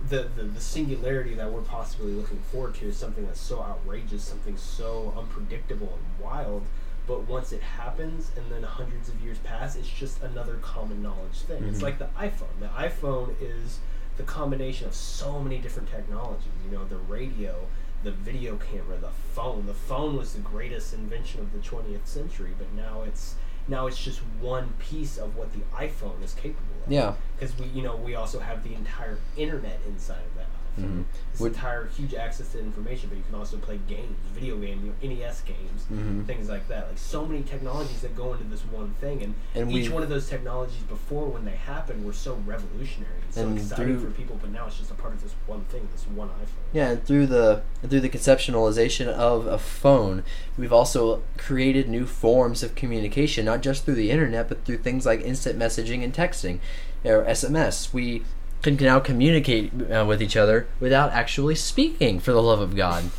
[0.08, 4.22] the, the the singularity that we're possibly looking forward to is something that's so outrageous
[4.22, 6.62] something so unpredictable and wild
[7.08, 11.38] but once it happens and then hundreds of years pass it's just another common knowledge
[11.48, 11.82] thing it's Mhm.
[11.82, 13.80] like the iphone the iphone is
[14.18, 16.52] the combination of so many different technologies.
[16.68, 17.54] You know, the radio,
[18.02, 19.64] the video camera, the phone.
[19.66, 23.36] The phone was the greatest invention of the 20th century, but now it's
[23.68, 26.92] now it's just one piece of what the iPhone is capable of.
[26.92, 30.37] yeah Because we, you know, we also have the entire internet inside of
[30.82, 31.04] Mhm.
[31.32, 34.82] This Would- entire huge access to information, but you can also play games, video games,
[34.84, 36.26] you know, NES games, Mhm.
[36.26, 36.88] things like that.
[36.88, 40.02] Like so many technologies that go into this one thing, and, And each we- one
[40.02, 44.10] of those technologies before when they happened were so revolutionary and so And exciting through-
[44.10, 44.38] for people.
[44.40, 46.72] But now it's just a part of this one thing, this one iPhone.
[46.72, 50.24] Yeah, and through the through the conceptualization of a phone,
[50.56, 55.06] we've also created new forms of communication, not just through the internet, but through things
[55.06, 56.58] like instant messaging and texting,
[57.04, 57.92] or SMS.
[57.92, 58.24] We
[58.62, 62.20] can now communicate uh, with each other without actually speaking.
[62.20, 63.10] For the love of God,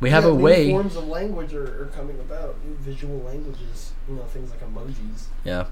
[0.00, 0.70] we have Yeah, a way.
[0.70, 2.56] Forms of language are, are coming about.
[2.64, 3.92] New visual languages.
[4.08, 5.26] You know, things like emojis.
[5.44, 5.66] Yeah.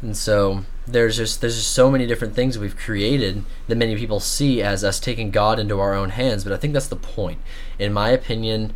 [0.00, 4.18] And so there's just there's just so many different things we've created that many people
[4.20, 7.40] see as us taking God into our own hands, but I think that's the point.
[7.78, 8.72] In my opinion,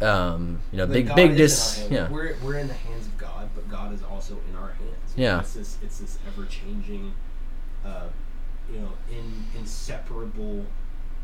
[0.00, 1.92] um, you know, big God big dis in our hands.
[1.92, 2.12] yeah.
[2.12, 5.14] We're we're in the hands of God, but God is also in our hands.
[5.14, 5.40] Yeah.
[5.40, 7.14] It's this it's this ever changing,
[7.84, 8.06] uh,
[8.72, 10.64] you know, in inseparable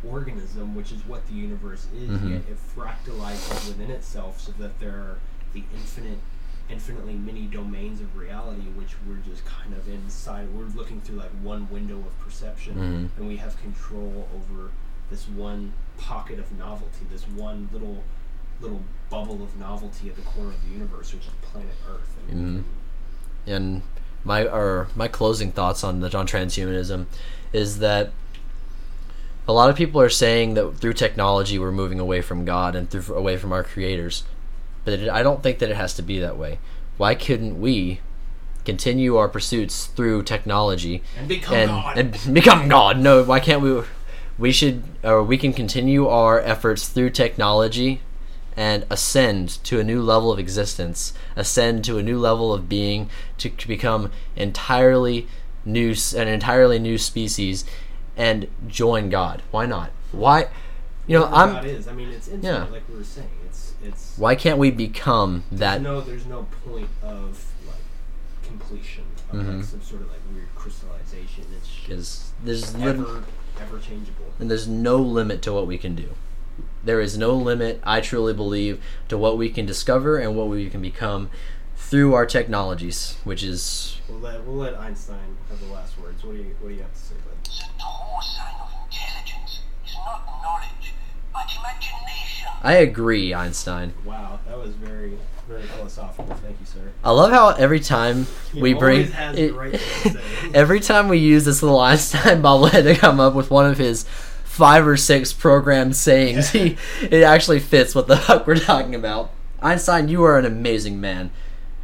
[0.09, 2.10] organism, which is what the universe is.
[2.10, 2.31] Mhm.
[2.31, 5.19] Yet it fractalizes within itself, so that there are
[5.52, 6.19] the infinite,
[6.69, 10.48] infinitely many domains of reality, which we're just kind of inside.
[10.55, 12.74] We're looking through like one window of perception,
[13.14, 13.19] Mhm.
[13.19, 14.70] and we have control over
[15.10, 18.02] this one pocket of novelty, this one little
[18.60, 22.16] little bubble of novelty at the corner of the universe, which is planet Earth.
[22.31, 22.64] And, Mhm.
[23.52, 23.82] and
[24.24, 27.07] my or my closing thoughts on the on transhumanism
[27.53, 28.11] is that
[29.49, 32.89] a lot of people are saying that through technology we're moving away from God and
[32.89, 34.24] through away from our creators,
[34.85, 36.59] but it, I don't think that it has to be that way.
[36.97, 38.01] Why couldn't we
[38.65, 41.99] continue our pursuits through technology And become and, God.
[41.99, 42.99] and become God?
[42.99, 43.82] No, why can't we?
[44.39, 48.01] We should, or we can continue our efforts through technology
[48.57, 53.09] and ascend to a new level of existence, ascend to a new level of being,
[53.39, 55.27] to, to become entirely
[55.65, 57.65] new, an entirely new species,
[58.16, 59.43] and join God.
[59.51, 59.91] Why not?
[60.12, 60.49] Why,
[61.07, 61.55] you know, I'm.
[61.55, 61.89] God is.
[61.89, 62.65] I mean, it's infinite, Yeah.
[62.70, 63.29] like we were saying.
[63.47, 64.15] It's it's.
[64.19, 65.74] Why can't we become that?
[65.74, 67.77] There's no, there's no point of like
[68.47, 69.57] completion of Mhm.
[69.57, 71.45] like some sort of like weird crystallization.
[71.57, 73.24] It's Because just there's ever
[73.61, 74.27] ever changeable.
[74.39, 76.11] and there's no limit to what we can do.
[76.85, 80.69] There is no limit, I truly believe, to what we can discover and what we
[80.69, 81.31] can become
[81.77, 86.23] through our technologies, which is We'll let we'll let Einstein have the last words.
[86.25, 87.45] What do you what do you have to say, bud?
[87.45, 90.95] The true sign of intelligence is not knowledge,
[91.33, 92.49] but imagination.
[92.63, 93.93] I agree, Einstein.
[94.05, 95.19] Wow, that was very
[95.49, 96.35] very philosophical.
[96.37, 96.93] Thank you, sir.
[97.05, 100.51] I love how every time He we bring always has the right thing to say.
[100.55, 104.05] every time we use this little Einstein bobblehead to come up with one of his
[104.53, 109.31] five or six programmed sayings, he it actually fits what the fuck we're talking about.
[109.62, 111.31] Einstein, you are an amazing man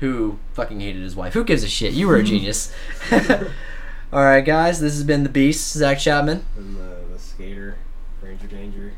[0.01, 1.33] who fucking hated his wife.
[1.33, 1.95] Who gives a shit?
[1.95, 2.73] You were a genius.
[4.13, 6.45] All right, guys, this has been the Beast, Zach Chapman.
[6.57, 7.77] And the, uh, the skater,
[8.23, 8.93] Ranger Danger.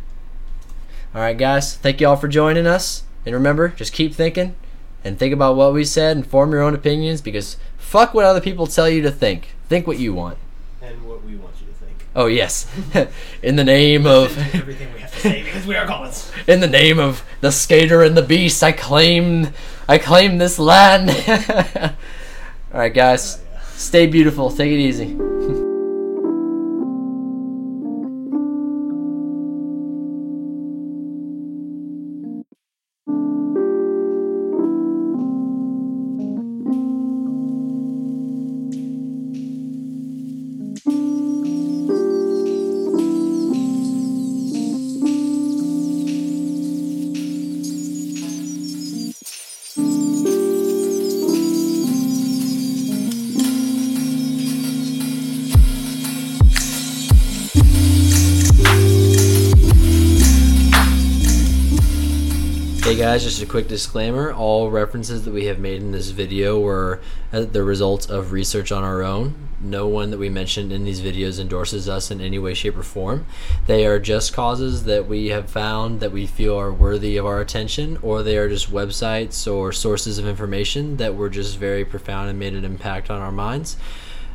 [1.15, 3.05] All right, guys, thank you all for joining us.
[3.25, 4.55] And remember, just keep thinking
[5.05, 8.41] and think about what we said and form your own opinions because fuck what other
[8.41, 9.55] people tell you to think.
[9.69, 10.39] Think what you want.
[10.83, 11.70] And what we want you to.
[12.15, 12.67] Oh yes,
[13.43, 16.31] in the name of Everything we have to say because we are gods.
[16.49, 19.49] in the name of the skater and the beast, I claim
[19.89, 21.11] I claim this land.
[22.73, 23.61] All right, guys, Oh, yeah.
[23.77, 24.51] stay beautiful.
[24.51, 25.17] Take it easy.
[63.21, 64.33] Guys, just a quick disclaimer.
[64.33, 67.01] All references that we have made in this video were
[67.35, 69.35] uh, the result of research on our own.
[69.61, 72.83] No one that we mentioned in these videos endorses us in any way, shape, or
[72.83, 73.27] form.
[73.67, 77.43] They are just causes that we have found that we feel are worthy of our
[77.43, 82.31] attention, or they are just websites or sources of information that were just very profound
[82.31, 83.77] and made an impact on our minds.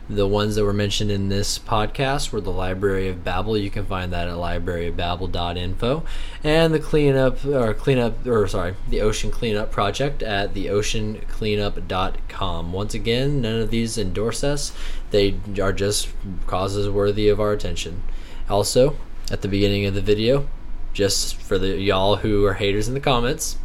[0.08, 3.58] The ones that were mentioned in this podcast were the Library of Babel.
[3.58, 6.04] You can find that at libraryofbabel.info,
[6.44, 12.72] and the cleanup or cleanup or sorry, the Ocean Cleanup Project at theoceancleanup.com.
[12.72, 14.74] Once again, none of these endorse us.
[15.10, 16.10] They are just
[16.46, 18.04] causes worthy of our attention.
[18.48, 18.98] Also,
[19.32, 20.48] at the beginning of the video,
[20.94, 23.58] just for the y'all who are haters in the comments,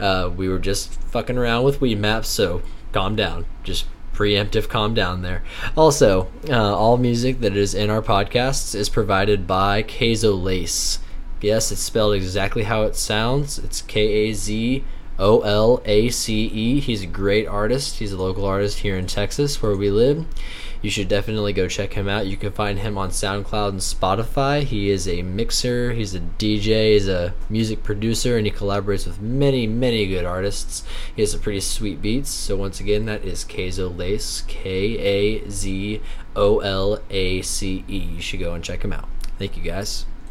[0.00, 3.46] uh, we were just fucking around with Weedmaps, so calm down.
[3.62, 5.42] Just preemptive calm down there.
[5.76, 11.00] Also, uh, all music that is in our podcasts is provided by Kazo Lace.
[11.40, 13.58] Yes, it's spelled exactly how it sounds.
[13.58, 14.82] It's K A Z
[15.18, 16.80] O L A C E.
[16.80, 17.98] He's a great artist.
[17.98, 20.24] He's a local artist here in Texas where we live.
[20.84, 22.26] You should definitely go check him out.
[22.26, 24.62] You can find him on SoundCloud and Spotify.
[24.62, 29.18] He is a mixer, he's a DJ, he's a music producer, and he collaborates with
[29.18, 30.84] many, many good artists.
[31.16, 32.28] He has some pretty sweet beats.
[32.28, 36.02] So once again, that is Kazo Lace, K A Z
[36.36, 37.96] O L A C E.
[37.96, 39.08] You should go and check him out.
[39.38, 40.04] Thank you guys.